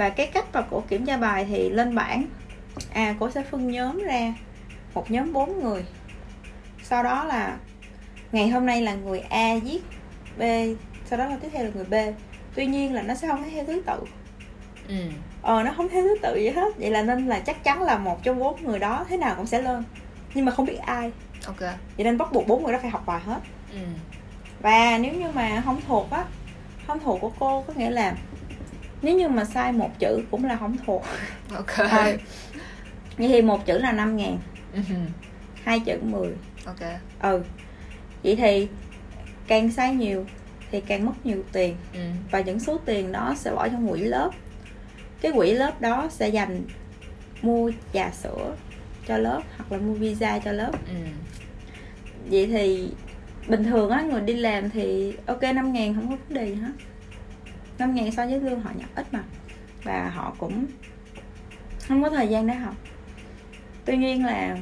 [0.00, 2.26] và cái cách mà cổ kiểm tra bài thì lên bảng.
[2.92, 4.34] À cổ sẽ phân nhóm ra
[4.94, 5.84] một nhóm bốn người.
[6.82, 7.56] Sau đó là
[8.32, 9.80] ngày hôm nay là người A viết
[10.38, 10.42] B
[11.06, 11.94] sau đó là tiếp theo là người B.
[12.54, 14.00] Tuy nhiên là nó sẽ không theo thứ tự.
[14.88, 14.94] Ừ.
[15.42, 16.78] ờ nó không theo thứ tự gì hết.
[16.78, 19.46] Vậy là nên là chắc chắn là một trong bốn người đó thế nào cũng
[19.46, 19.84] sẽ lên
[20.34, 21.12] nhưng mà không biết ai.
[21.46, 21.60] Ok.
[21.60, 23.40] Vậy nên bắt buộc bốn người đó phải học bài hết.
[23.72, 23.80] Ừ.
[24.62, 26.24] và nếu như mà không thuộc á
[26.86, 28.14] không thuộc của cô có nghĩa là
[29.02, 31.02] nếu như mà sai một chữ cũng là không thuộc.
[31.54, 31.76] Ok.
[31.76, 32.16] Ờ.
[33.18, 34.38] vậy thì một chữ là 5 ngàn.
[34.74, 34.80] Ừ.
[35.64, 36.32] hai chữ 10
[36.66, 36.80] ok.
[37.22, 37.42] Ừ.
[38.24, 38.68] Vậy thì
[39.46, 40.26] càng sai nhiều
[40.70, 41.76] thì càng mất nhiều tiền.
[41.94, 42.00] Ừ.
[42.30, 44.30] và những số tiền đó sẽ bỏ trong quỹ lớp.
[45.20, 46.62] Cái quỹ lớp đó sẽ dành
[47.42, 48.56] mua trà sữa
[49.06, 50.72] cho lớp hoặc là mua visa cho lớp.
[50.72, 50.94] Ừ.
[52.30, 52.88] vậy thì
[53.48, 56.54] bình thường á người đi làm thì ok 5 ngàn không có vấn đề gì
[56.54, 56.72] hết
[57.80, 59.20] 5 ngàn so với lương họ nhận ít mà.
[59.84, 60.66] Và họ cũng
[61.88, 62.74] không có thời gian để học.
[63.84, 64.56] Tuy nhiên là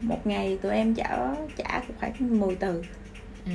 [0.00, 1.08] một ngày tụi em trả
[1.56, 2.82] trả cũng khoảng 10 từ.
[3.46, 3.52] Ừ.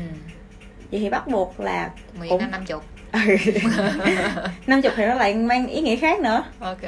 [0.92, 2.84] vậy thì bắt buộc là mười Cũng- năm năm chục.
[4.68, 6.44] Năm chục thì nó lại mang ý nghĩa khác nữa.
[6.60, 6.82] Ok.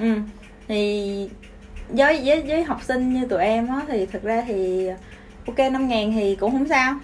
[0.00, 0.14] Ừ.
[0.68, 1.28] thì
[1.88, 4.88] với với với học sinh như tụi em á thì thực ra thì
[5.46, 6.94] ok 5 ngàn thì cũng không sao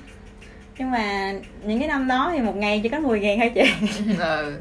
[0.79, 1.33] nhưng mà
[1.65, 3.63] những cái năm đó thì một ngày chỉ có 10 ngàn thôi chị.
[4.19, 4.61] Ừ.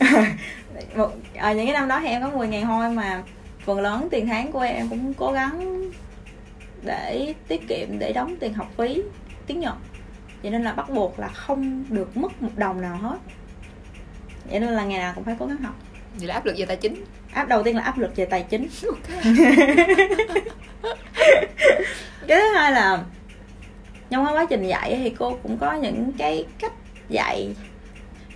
[0.96, 3.22] một, ở những cái năm đó thì em có 10 ngàn thôi mà
[3.64, 5.90] phần lớn tiền tháng của em cũng cố gắng
[6.82, 9.02] để tiết kiệm để đóng tiền học phí
[9.46, 9.74] tiếng Nhật.
[10.42, 13.16] Vậy nên là bắt buộc là không được mất một đồng nào hết.
[14.50, 15.74] Vậy nên là ngày nào cũng phải cố gắng học.
[16.18, 17.04] Vậy là áp lực về tài chính.
[17.32, 18.68] Áp đầu tiên là áp lực về tài chính.
[22.26, 23.04] Cái thứ hai là
[24.10, 26.72] trong cái quá trình dạy thì cô cũng có những cái cách
[27.08, 27.54] dạy.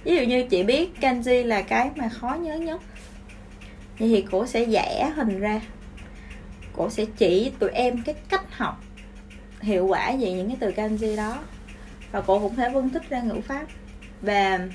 [0.05, 2.81] Ví dụ như chị biết kanji là cái mà khó nhớ nhất.
[3.99, 5.61] Vậy thì cô sẽ vẽ hình ra.
[6.73, 8.81] Cô sẽ chỉ tụi em cái cách học
[9.61, 11.39] hiệu quả về những cái từ kanji đó.
[12.13, 13.67] Và cô cũng sẽ phân tích ra ngữ pháp.
[14.23, 14.69] Và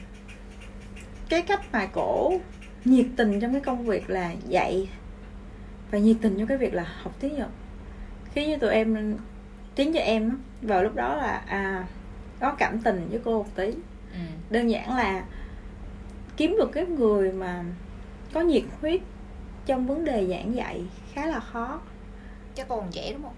[1.29, 2.39] cái cách mà cổ
[2.85, 4.89] nhiệt tình trong cái công việc là dạy
[5.91, 7.49] và nhiệt tình trong cái việc là học tiếng Nhật.
[8.33, 9.17] Khi như tụi em,
[9.75, 11.85] tiếng cho em vào lúc đó là à
[12.39, 13.65] có cảm tình với cô một tí.
[14.13, 14.19] Ừ.
[14.49, 15.23] đơn giản là
[16.37, 17.63] kiếm được cái người mà
[18.33, 19.01] có nhiệt huyết
[19.65, 21.81] trong vấn đề giảng dạy khá là khó.
[22.55, 23.35] Chắc cô còn trẻ đúng không?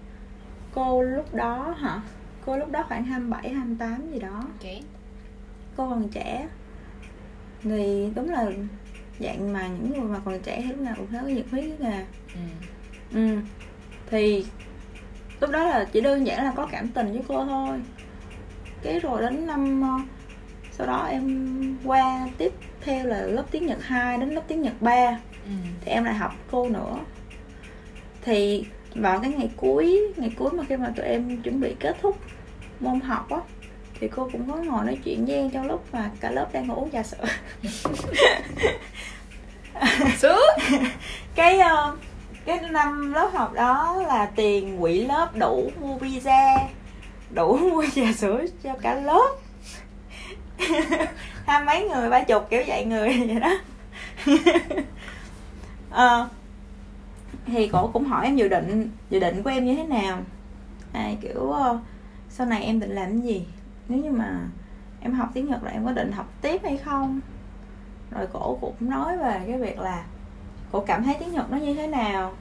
[0.74, 2.00] Cô lúc đó hả?
[2.46, 4.44] Cô lúc đó khoảng 27, 28 gì đó.
[4.60, 4.80] Trẻ
[5.76, 6.48] cô còn trẻ.
[7.62, 8.46] Thì đúng là
[9.20, 11.64] dạng mà những người mà còn trẻ thì lúc nào cũng thấy có nhiệt huyết
[11.64, 12.04] với nghề
[12.34, 12.40] ừ.
[13.14, 13.38] ừ.
[14.10, 14.46] Thì
[15.40, 17.80] lúc đó là chỉ đơn giản là có cảm tình với cô thôi.
[18.82, 19.88] Cái rồi đến năm ờ,
[20.72, 24.74] sau đó em qua tiếp theo là lớp tiếng Nhật 2 đến lớp tiếng Nhật
[24.80, 25.50] 3 Ừ.
[25.80, 26.94] thì em lại học cô nữa.
[28.22, 28.64] Thì
[28.94, 32.18] vào cái ngày cuối ngày cuối mà khi mà tụi em chuẩn bị kết thúc
[32.80, 33.38] môn học á
[34.00, 36.66] thì cô cũng có ngồi nói chuyện với em trong lúc mà cả lớp đang
[36.66, 37.24] ngồi uống trà sữa
[40.18, 40.40] sướng
[41.34, 41.96] cái ờ,
[42.48, 46.58] cái năm lớp học đó là tiền quỹ lớp đủ mua pizza
[47.30, 49.36] đủ mua trà sữa cho cả lớp.
[51.46, 53.54] Hai mấy người ba chục kiểu dạy người vậy đó.
[55.90, 56.26] À,
[57.46, 60.18] thì cổ cũng hỏi em dự định dự định của em như thế nào?
[60.92, 61.78] À, kiểu ờ,
[62.28, 63.46] sau này em định làm cái gì?
[63.88, 64.48] Nếu như mà
[65.00, 67.20] em học tiếng nhật là em có định học tiếp hay không?
[68.10, 70.04] Rồi cổ cũng nói về cái việc là
[70.72, 72.32] cô cảm thấy tiếng nhật nó như thế nào?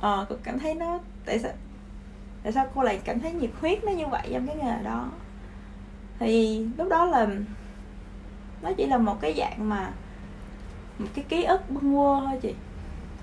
[0.00, 1.52] Ờ cô cảm thấy nó tại sao
[2.42, 5.08] tại sao cô lại cảm thấy nhiệt huyết nó như vậy trong cái nghề đó?
[6.18, 7.28] Thì lúc đó là
[8.62, 9.92] nó chỉ là một cái dạng mà
[10.98, 12.54] một cái ký ức bưng quơ thôi chị.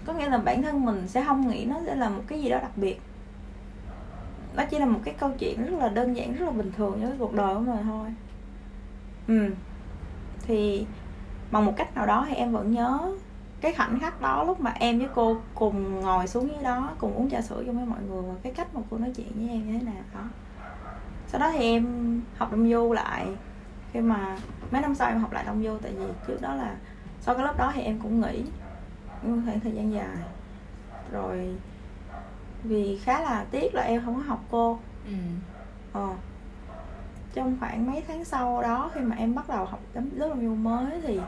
[0.06, 2.50] Có nghĩa là bản thân mình sẽ không nghĩ nó sẽ là một cái gì
[2.50, 3.02] đó đặc biệt.
[4.56, 7.02] Nó chỉ là một cái câu chuyện rất là đơn giản, rất là bình thường
[7.02, 8.08] với cuộc đời của mình thôi.
[9.28, 9.54] Ừ.
[10.42, 10.86] Thì
[11.52, 13.00] bằng một cách nào đó thì em vẫn nhớ
[13.62, 17.14] cái khoảnh khắc đó lúc mà em với cô cùng ngồi xuống dưới đó cùng
[17.14, 19.50] uống trà sữa chung với mọi người và cái cách mà cô nói chuyện với
[19.50, 20.22] em như thế nào đó.
[21.28, 23.28] Sau đó thì em học đông du lại
[23.94, 24.38] khi mà
[24.72, 26.76] mấy năm sau em học lại đông du tại vì trước đó là
[27.22, 28.44] sau cái lớp đó thì em cũng nghỉ
[29.24, 30.18] một khoảng thời gian dài.
[31.12, 31.56] Rồi
[32.64, 34.80] vì khá là tiếc là em không có học cô.
[35.06, 35.14] Ừ.
[35.94, 36.10] ờ.
[37.34, 40.56] Trong khoảng mấy tháng sau đó khi mà em bắt đầu học lớp đông du
[40.56, 41.20] mới thì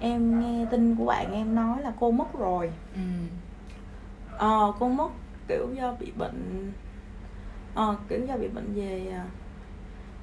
[0.00, 3.00] em nghe tin của bạn em nói là cô mất rồi Ừ.
[4.36, 5.08] ờ cô mất
[5.48, 6.72] kiểu do bị bệnh
[7.74, 9.24] ờ kiểu do bị bệnh về à,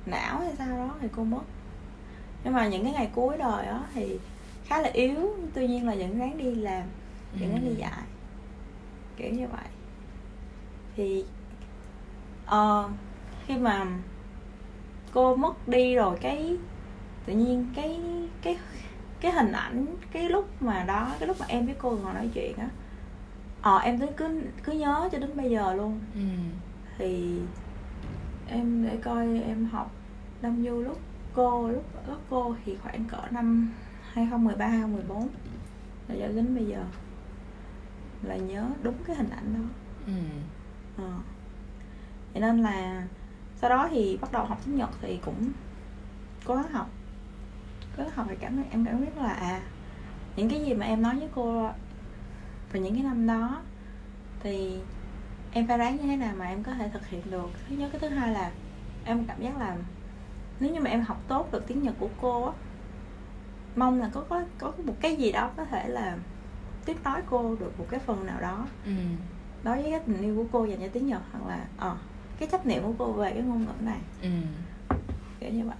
[0.05, 1.41] não hay sao đó thì cô mất
[2.43, 4.19] nhưng mà những cái ngày cuối đời đó thì
[4.65, 6.84] khá là yếu tuy nhiên là vẫn ráng đi làm
[7.39, 7.76] vẫn ráng đi Ừ.
[7.78, 8.03] dạy
[9.17, 9.65] kiểu như vậy
[10.95, 11.26] thì
[12.45, 12.89] ờ
[13.45, 13.88] khi mà
[15.13, 16.57] cô mất đi rồi cái
[17.26, 18.01] tự nhiên cái
[18.41, 18.57] cái
[19.24, 22.30] cái hình ảnh cái lúc mà đó cái lúc mà em với cô ngồi nói
[22.34, 22.67] chuyện á
[23.61, 26.21] ờ em cứ cứ cứ nhớ cho đến bây giờ luôn Ừ.
[26.97, 27.39] thì
[28.47, 29.91] em để coi em học
[30.41, 30.99] đông du lúc
[31.34, 33.71] cô lúc lớp cô thì khoảng cỡ năm
[34.13, 35.28] 2013 2014
[36.07, 36.84] là cho đến bây giờ
[38.24, 39.59] là nhớ đúng cái hình ảnh đó
[40.07, 40.13] Ừ.
[40.97, 41.11] ờ.
[42.34, 43.07] Vậy nên là
[43.61, 45.51] sau đó thì bắt đầu học tiếng Nhật thì cũng
[46.45, 46.89] cố gắng học
[47.97, 49.61] gắng học thì cảm em cảm biết là à
[50.35, 51.61] những cái gì mà em nói với cô
[52.71, 53.61] vào những cái năm đó
[54.39, 54.79] thì
[55.51, 57.89] em phải ráng như thế nào mà em có thể thực hiện được thứ nhất
[57.91, 58.51] cái thứ hai là
[59.03, 59.77] em cảm giác là
[60.59, 62.51] nếu như mà em học tốt được tiếng Nhật của cô á
[63.75, 66.17] mong là có có có một cái gì đó có thể là
[66.85, 68.91] tiếp nối cô được một cái phần nào đó Ừ.
[69.63, 71.97] đối với cái tình yêu của cô dành cho tiếng Nhật hoặc là ờ
[72.39, 74.29] cái trách nhiệm của cô về cái ngôn ngữ này Ừ.
[75.39, 75.75] kiểu như vậy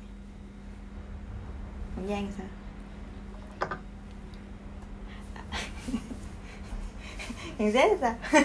[1.96, 2.48] còn Giang sao
[7.58, 8.16] Thằng Z sao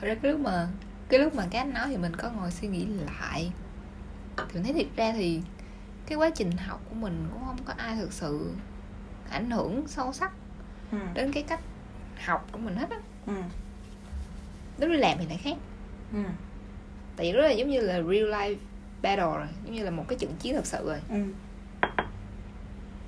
[0.00, 0.68] Thật ra cái lúc mà
[1.08, 3.52] cái lúc mà các anh nói thì mình có ngồi suy nghĩ lại
[4.36, 5.42] thì mình thấy thiệt ra thì
[6.06, 8.52] cái quá trình học của mình cũng không có ai thực sự
[9.30, 10.32] ảnh hưởng sâu sắc
[10.92, 10.98] ừ.
[11.14, 11.60] đến cái cách
[12.24, 12.96] học của mình hết á
[13.26, 13.32] ừ.
[14.78, 15.56] nếu đi làm thì lại khác
[16.12, 16.22] ừ.
[17.20, 18.56] Tại vì đó là giống như là real life
[19.02, 21.24] battle rồi giống như là một cái trận chiến thật sự rồi ừ.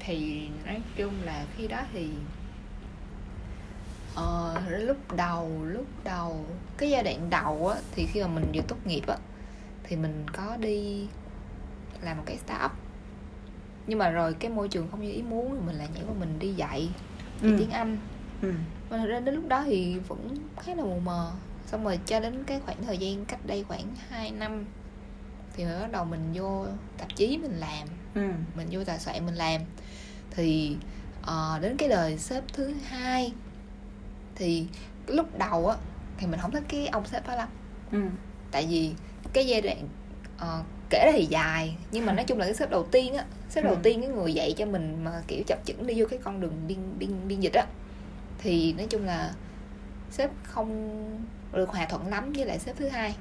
[0.00, 2.08] thì nói chung là khi đó thì
[4.14, 6.44] ờ, lúc đầu lúc đầu
[6.76, 9.16] cái giai đoạn đầu á thì khi mà mình vừa tốt nghiệp á
[9.82, 11.06] thì mình có đi
[12.02, 12.70] làm một cái startup
[13.86, 16.14] nhưng mà rồi cái môi trường không như ý muốn thì mình lại nhảy vào
[16.20, 16.80] mình đi dạy
[17.42, 17.56] dạy Ừ.
[17.58, 17.98] tiếng anh
[18.42, 18.52] ừ.
[18.90, 21.30] mà thật ra đến lúc đó thì vẫn khá là mù mờ
[21.72, 24.64] xong rồi cho đến cái khoảng thời gian cách đây khoảng 2 năm
[25.56, 26.66] thì mới bắt đầu mình vô
[26.98, 28.30] tạp chí mình làm ừ.
[28.56, 29.60] mình vô tòa soạn mình làm
[30.30, 30.76] thì
[31.22, 33.32] ờ, đến cái đời sếp thứ hai
[34.34, 34.66] thì
[35.06, 35.76] lúc đầu á
[36.18, 37.48] thì mình không thích cái ông sếp đó lắm
[37.92, 38.02] ừ.
[38.50, 38.92] tại vì
[39.32, 39.88] cái giai đoạn
[40.38, 43.24] ờ, kể ra thì dài nhưng mà nói chung là cái sếp đầu tiên á
[43.48, 43.80] sếp đầu Ừ.
[43.82, 46.66] tiên cái người dạy cho mình mà kiểu chập chững đi vô cái con đường
[46.68, 47.66] biên biên biên dịch á
[48.38, 49.34] thì nói chung là
[50.10, 50.98] sếp không
[51.52, 53.16] được hòa thuận lắm với lại sếp thứ hai.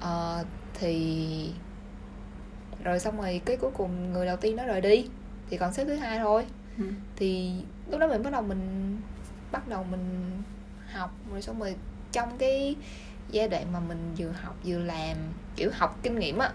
[0.00, 1.50] Ờ, thì
[2.84, 5.08] rồi xong rồi cái cuối cùng người đầu tiên đó rời đi
[5.50, 6.46] thì còn sếp thứ hai thôi.
[6.78, 6.84] Ừ.
[7.16, 7.52] thì
[7.90, 8.96] lúc đó mình bắt đầu mình
[9.52, 10.30] bắt đầu mình
[10.92, 11.76] học rồi xong rồi
[12.12, 12.76] trong cái
[13.30, 15.16] giai đoạn mà mình vừa học vừa làm
[15.56, 16.52] kiểu học kinh nghiệm á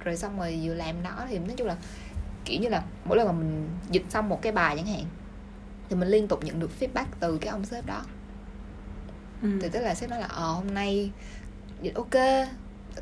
[0.00, 1.76] rồi xong rồi vừa làm đó thì nói chung là
[2.44, 5.04] kiểu như là mỗi lần mà mình dịch xong một cái bài chẳng hạn
[5.88, 8.02] thì mình liên tục nhận được feedback từ cái ông sếp đó
[9.42, 9.48] ừ.
[9.62, 11.10] thì tức là sếp nói là ờ hôm nay
[11.82, 12.46] dịch ok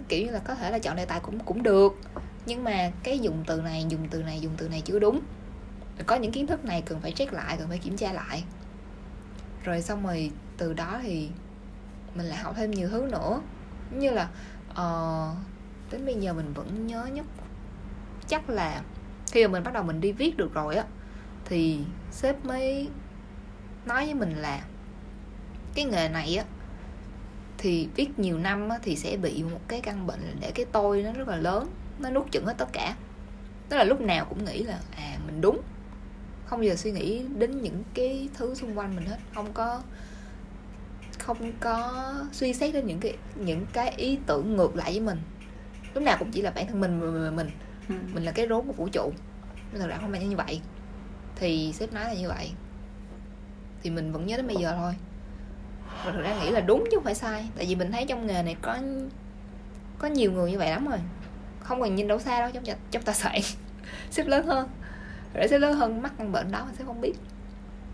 [0.08, 1.98] kiểu như là có thể là chọn đề tài cũng cũng được.
[2.46, 5.20] Nhưng mà cái dùng từ này dùng từ này dùng từ này chưa đúng.
[6.06, 8.44] Có những kiến thức này cần phải check lại cần phải kiểm tra lại.
[9.64, 11.28] Rồi xong rồi từ đó thì
[12.14, 13.40] mình lại học thêm nhiều thứ nữa.
[13.90, 14.28] Như là
[14.74, 15.30] ờ,
[15.90, 17.26] đến bây giờ mình vẫn nhớ nhất
[18.28, 18.82] chắc là
[19.32, 20.84] khi mà mình bắt đầu mình đi viết được rồi á
[21.44, 21.80] thì
[22.10, 22.88] sếp mới
[23.86, 24.60] nói với mình là
[25.76, 26.44] cái nghề này á
[27.58, 30.66] thì biết nhiều năm á, thì sẽ bị một cái căn bệnh là để cái
[30.72, 32.96] tôi nó rất là lớn nó nuốt chửng hết tất cả.
[33.68, 35.60] Tức là lúc nào cũng nghĩ là à mình đúng.
[36.46, 39.18] Không bao giờ suy nghĩ đến những cái thứ xung quanh mình hết.
[39.34, 39.80] Không có
[41.18, 45.18] không có suy xét đến những cái những cái ý tưởng ngược lại với mình.
[45.94, 47.50] Lúc nào cũng chỉ là bản thân mình mình mình,
[47.88, 47.94] ừ.
[48.14, 49.12] mình là cái rốn của vũ trụ.
[49.72, 50.60] Nhưng thật ra không phải như vậy.
[51.36, 52.50] Thì sếp nói là như vậy.
[53.82, 54.94] Thì mình vẫn nhớ đến bây giờ thôi
[56.04, 57.48] mà thật ra nghĩ là đúng chứ không phải sai.
[57.56, 58.78] Tại vì mình thấy trong nghề này có
[59.98, 60.98] có nhiều người như vậy lắm rồi.
[61.60, 63.40] Không cần nhìn đâu xa đâu, trong trong tài sản
[64.10, 64.68] xếp lớn hơn.
[65.34, 67.14] Để xếp lớn hơn mắc căn bệnh đó mình sẽ không biết.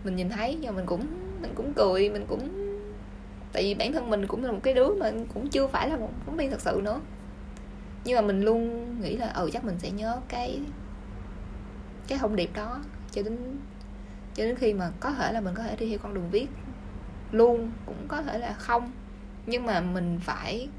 [0.03, 1.05] Mình nhìn thấy, nhưng mình cũng
[1.41, 2.49] mình cũng cười, mình cũng,
[3.53, 5.97] tại vì bản thân mình cũng là một cái đứa mà cũng chưa phải là
[5.97, 6.99] một phóng viên thật sự nữa.
[8.05, 10.59] Nhưng mà mình luôn nghĩ là ừ chắc mình sẽ nhớ cái
[12.07, 12.79] cái thông điệp đó.
[13.11, 13.57] Cho đến
[14.35, 16.47] cho đến khi mà có thể là mình có thể đi theo con đường viết
[17.33, 18.91] luôn cũng có thể là không.
[19.45, 20.69] Nhưng mà mình phải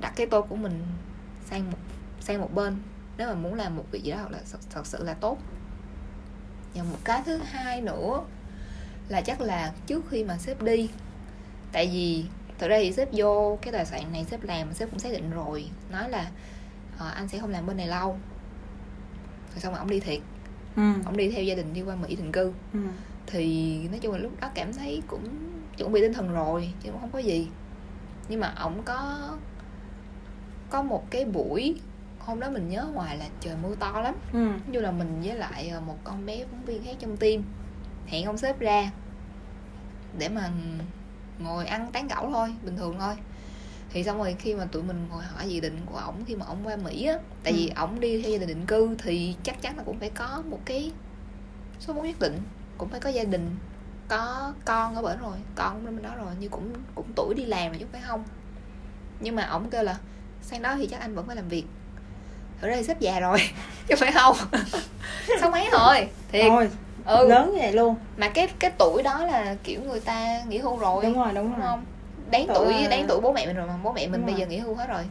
[0.00, 0.82] đặt cái tôi của mình
[1.44, 1.78] sang một
[2.20, 2.76] sang một bên.
[3.18, 4.38] Nếu mà muốn làm một việc gì đó là
[4.70, 5.38] thật sự là tốt.
[6.74, 8.20] Và một cái thứ hai nữa
[9.08, 10.90] là chắc là trước khi mà sếp đi
[11.72, 12.24] tại vì
[12.58, 15.30] thực ra thì sếp vô cái tài sản này sếp làm sếp cũng xác định
[15.30, 15.70] rồi.
[15.90, 16.30] Nói là
[16.94, 18.18] uh, anh sẽ không làm bên này lâu.
[19.52, 20.20] Rồi xong rồi ông đi thiệt.
[20.76, 20.82] Ừ.
[21.04, 22.52] ông đi theo gia đình đi qua mỹ định cư.
[22.72, 22.78] Ừ.
[23.26, 25.24] thì nói chung là lúc đó cảm thấy cũng
[25.76, 27.48] chuẩn bị tinh thần rồi chứ cũng không có gì
[28.28, 29.30] nhưng mà ổng có
[30.70, 31.80] có một cái buổi
[32.18, 34.48] hôm đó mình nhớ ngoài là trời mưa to lắm ừ.
[34.66, 37.42] như là mình với lại ờ, một con bé phóng viên khác trong team
[38.06, 38.90] hẹn ông sếp ra
[40.18, 40.50] để mà
[41.38, 43.14] ngồi ăn tán gẫu thôi bình thường thôi
[43.90, 46.46] thì xong rồi khi mà tụi mình ngồi hỏi dự định của ổng khi mà
[46.46, 47.56] ổng qua mỹ á tại ừ.
[47.56, 50.42] vì ổng đi theo gia đình định cư thì chắc chắn là cũng phải có
[50.50, 50.92] một cái
[51.80, 52.38] số vốn nhất định
[52.78, 53.56] cũng phải có gia đình
[54.08, 57.68] có con ở bển rồi con bên đó rồi như cũng cũng tuổi đi làm
[57.68, 58.24] rồi chứ phải không.
[59.20, 59.96] Nhưng mà ổng kêu là
[60.42, 61.64] sang đó thì chắc anh vẫn phải làm việc.
[62.60, 63.38] Ra thì sếp già rồi
[63.88, 64.36] chứ phải không.
[65.40, 66.46] Sáu mấy rồi thiệt.
[66.50, 66.70] Ôi,
[67.04, 67.28] ừ.
[67.28, 67.96] lớn như vậy luôn.
[68.16, 71.34] Mà cái cái tuổi đó là kiểu người ta nghỉ hưu rồi đúng rồi đúng,
[71.34, 71.68] đúng rồi.
[71.68, 71.84] không?
[72.30, 72.88] Đáng tuổi là...
[72.88, 74.40] đáng tuổi bố mẹ mình rồi mà bố mẹ mình đúng bây rồi.
[74.40, 75.04] giờ nghỉ hưu hết rồi.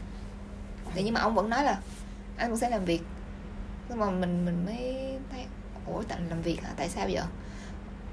[0.93, 1.77] Thì nhưng mà ông vẫn nói là
[2.37, 3.01] anh cũng sẽ làm việc.
[3.89, 4.95] Nhưng mà mình mình mới
[5.31, 5.45] thấy
[5.85, 6.69] ủa tại làm việc hả?
[6.77, 7.21] Tại sao vậy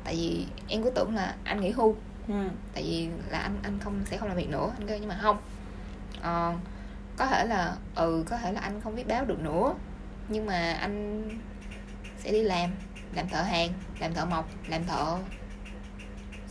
[0.05, 1.97] tại vì em cứ tưởng là anh nghỉ hưu.
[2.29, 2.35] Ừ.
[2.75, 4.73] tại vì là anh anh không sẽ không làm việc nữa.
[4.79, 5.39] Anh kêu nhưng mà không.
[6.21, 6.53] Ờ,
[7.17, 9.75] có thể là ừ có thể là anh không viết báo được nữa.
[10.29, 11.29] Nhưng mà anh
[12.19, 12.71] sẽ đi làm.
[13.15, 15.19] Làm thợ hàng làm thợ mộc làm thợ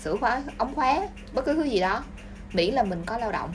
[0.03, 2.03] sửa khóa ống khóa bất cứ thứ gì đó.
[2.53, 3.53] Miễn là mình có lao động.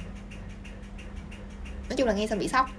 [1.89, 2.71] Nói chung là nghe xong bị sốc.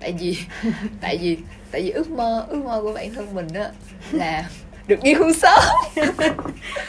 [0.00, 0.38] Tại vì
[1.00, 1.38] tại vì
[1.70, 3.70] tại vì ước mơ ước mơ của bản thân mình á
[4.12, 4.50] là
[4.86, 5.60] được nghỉ hưu sớm.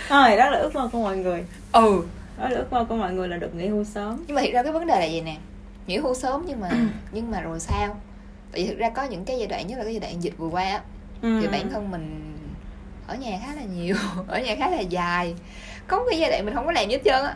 [0.09, 1.45] Thôi đó là ước mơ của mọi người.
[1.71, 2.03] Ừ.
[2.37, 4.23] Đó là ước mơ của mọi người là được nghỉ hưu sớm.
[4.27, 5.37] Nhưng mà hiện ra cái vấn đề là gì nè?
[5.87, 6.69] Nghỉ hưu sớm nhưng mà
[7.11, 7.95] nhưng mà rồi sao?
[8.51, 10.33] Tại vì thực ra có những cái giai đoạn nhất là cái giai đoạn dịch
[10.37, 10.81] vừa qua á
[11.21, 11.39] ừ.
[11.41, 12.33] thì bản thân mình
[13.07, 13.95] ở nhà khá là nhiều
[14.27, 15.35] ở nhà khá là dài.
[15.87, 17.35] Có một cái giai đoạn mình không có làm gì hết trơn á.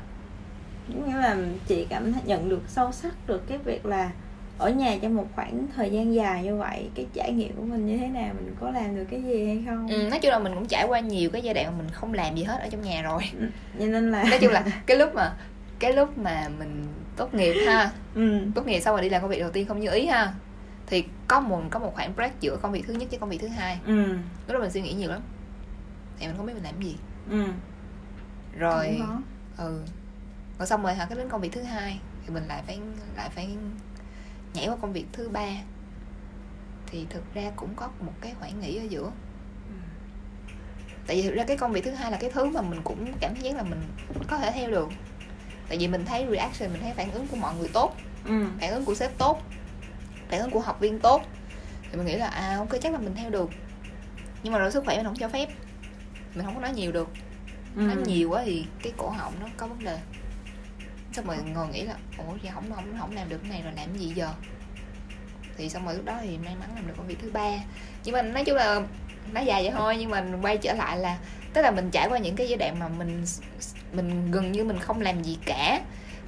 [0.87, 1.37] Nghĩa là
[1.67, 4.11] chị cảm thấy nhận được sâu sắc được cái việc là
[4.57, 7.85] ở nhà trong một khoảng thời gian dài như vậy cái trải nghiệm của mình
[7.85, 9.87] như thế nào mình có làm được cái gì hay không?
[9.87, 12.13] Ừ, nói chung là mình cũng trải qua nhiều cái giai đoạn mà mình không
[12.13, 13.21] làm gì hết ở trong nhà rồi.
[13.39, 13.45] Ừ,
[13.79, 15.33] cho nên là nói chung là cái lúc mà
[15.79, 16.85] cái lúc mà mình
[17.15, 18.39] tốt nghiệp ha ừ.
[18.55, 20.33] tốt nghiệp xong rồi đi làm công việc đầu tiên không như ý ha
[20.87, 23.41] thì có một có một khoảng break giữa công việc thứ nhất với công việc
[23.41, 23.79] thứ hai.
[23.85, 24.03] Ừ.
[24.47, 25.21] lúc đó mình suy nghĩ nhiều lắm.
[26.19, 26.95] Thì mình không biết mình làm gì.
[27.29, 27.43] Ừ.
[28.57, 29.01] rồi
[29.57, 29.81] ừ.
[30.59, 32.79] Rồi xong rồi hả cái đến công việc thứ hai thì mình lại phải
[33.17, 33.49] lại phải
[34.57, 35.49] nhảy qua công việc thứ ba
[36.87, 39.11] thì thực ra cũng có một cái khoảng nghỉ ở giữa.
[39.69, 39.75] Ừ.
[41.07, 43.13] tại vì thực ra cái công việc thứ hai là cái thứ mà mình cũng
[43.19, 43.81] cảm thấy là mình
[44.27, 44.89] có thể theo được.
[45.69, 47.95] Tại vì mình thấy reaction mình thấy phản ứng của mọi người tốt.
[48.25, 48.45] Ừ.
[48.59, 49.41] phản ứng của sếp tốt.
[50.29, 51.21] Phản ứng của học viên tốt.
[51.91, 53.49] Thì mình nghĩ là à ok chắc là mình theo được.
[54.43, 55.49] Nhưng mà rồi sức khỏe mình không cho phép.
[56.35, 57.09] Mình không có nói nhiều được.
[57.75, 57.81] Ừ.
[57.81, 59.99] nói nhiều quá thì cái cổ họng nó có vấn đề
[61.17, 63.73] xong rồi ngồi nghĩ là, ủa thì không không không làm được cái này rồi,
[63.75, 64.29] làm gì giờ?
[65.57, 67.51] Thì xong rồi lúc đó thì may mắn làm được công việc thứ ba.
[68.03, 68.81] Nhưng mà nói chung là
[69.33, 71.17] nó dài vậy thôi, nhưng mà quay trở lại là,
[71.53, 73.25] tức là mình trải qua những cái giai đoạn mà mình
[73.93, 75.81] mình gần như mình không làm gì cả.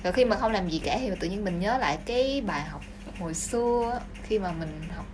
[0.03, 2.61] Rồi khi mà không làm gì cả thì tự nhiên mình nhớ lại cái bài
[2.61, 2.81] học
[3.19, 5.05] hồi xưa khi mà mình học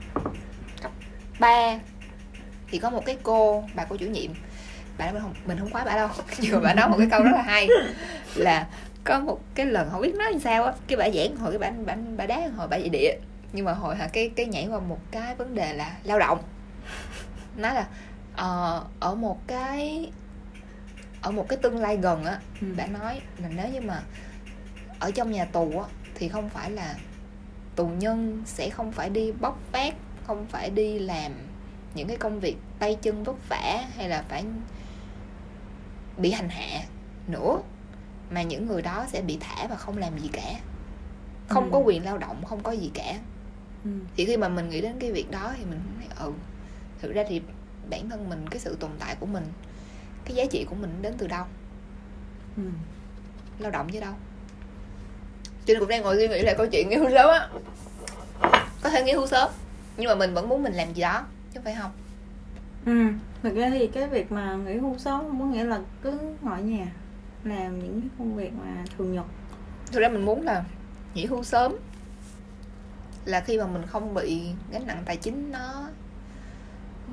[0.82, 0.92] cấp
[1.40, 1.80] 3
[2.68, 4.32] thì có một cái cô, bà cô chủ nhiệm,
[4.98, 6.10] bà mình không mình không khóa bà đâu.
[6.40, 7.68] Nhưng mà bà nói một cái câu rất là hay,
[8.36, 8.68] là
[9.06, 11.60] có một cái lần không biết nói làm sao á cái bà giảng hồi cái
[11.60, 13.18] bà bà bà đá hồi bà dạy địa.
[13.54, 16.40] Nhưng mà hồi hả cái cái nhảy qua một cái vấn đề là lao động.
[17.58, 17.88] Nói là
[18.34, 20.12] uh, ở một cái
[21.22, 22.68] ở một cái tương lai gần á ừ.
[22.76, 24.02] đã nói là nếu như mà
[25.00, 26.96] ở trong nhà tù á thì không phải là
[27.76, 29.94] tù nhân sẽ không phải đi bóc vác
[30.28, 31.32] không phải đi làm
[31.96, 34.44] những cái công việc tay chân vất vả hay là phải
[36.18, 36.82] bị hành hạ
[37.28, 37.60] nữa
[38.32, 40.54] mà những người đó sẽ bị thả và không làm gì cả
[41.48, 41.70] không Ừ.
[41.74, 43.20] có quyền lao động không có gì cả
[43.84, 43.90] Ừ.
[44.18, 46.34] thì khi mà mình nghĩ đến cái việc đó thì mình thấy ừ
[47.02, 47.42] thực ra thì
[47.90, 49.44] bản thân mình cái sự tồn tại của mình
[50.26, 51.46] cái giá trị của mình đến từ đâu
[52.58, 52.64] Ừ.
[53.60, 54.14] lao động chứ đâu
[55.66, 57.50] cho nên cũng đang ngồi suy nghĩ lại câu chuyện nghỉ hưu sớm á
[58.84, 59.50] có thể nghỉ hưu sớm
[59.98, 61.92] nhưng mà mình vẫn muốn mình làm gì đó chứ phải không
[62.86, 63.08] Ừ.
[63.44, 66.62] Thực ra thì cái việc mà nghỉ hưu sớm không có nghĩa là cứ ngồi
[66.62, 66.86] nhà
[67.46, 69.26] làm những cái công việc mà thường nhật.
[69.92, 70.64] Thực ra mình muốn là
[71.14, 71.76] nghỉ hưu sớm.
[73.26, 75.90] Là khi mà mình không bị gánh nặng tài chính nó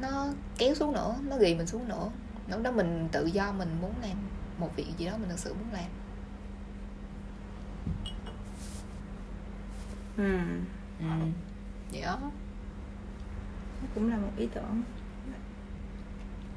[0.00, 0.26] nó
[0.58, 2.10] kéo xuống nữa nó ghi mình xuống nữa.
[2.48, 4.16] Lúc đó mình tự do mình muốn làm
[4.58, 5.90] một việc gì đó mình thực sự muốn làm.
[10.16, 10.38] Ừ.
[11.00, 11.06] ừ.
[11.92, 12.18] vậy đó.
[13.82, 14.82] Nó cũng là một ý tưởng.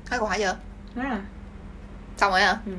[0.07, 0.57] Hai câu hỏi chưa
[0.95, 1.25] đó là
[2.17, 2.59] xong rồi hả?
[2.65, 2.75] Ừ.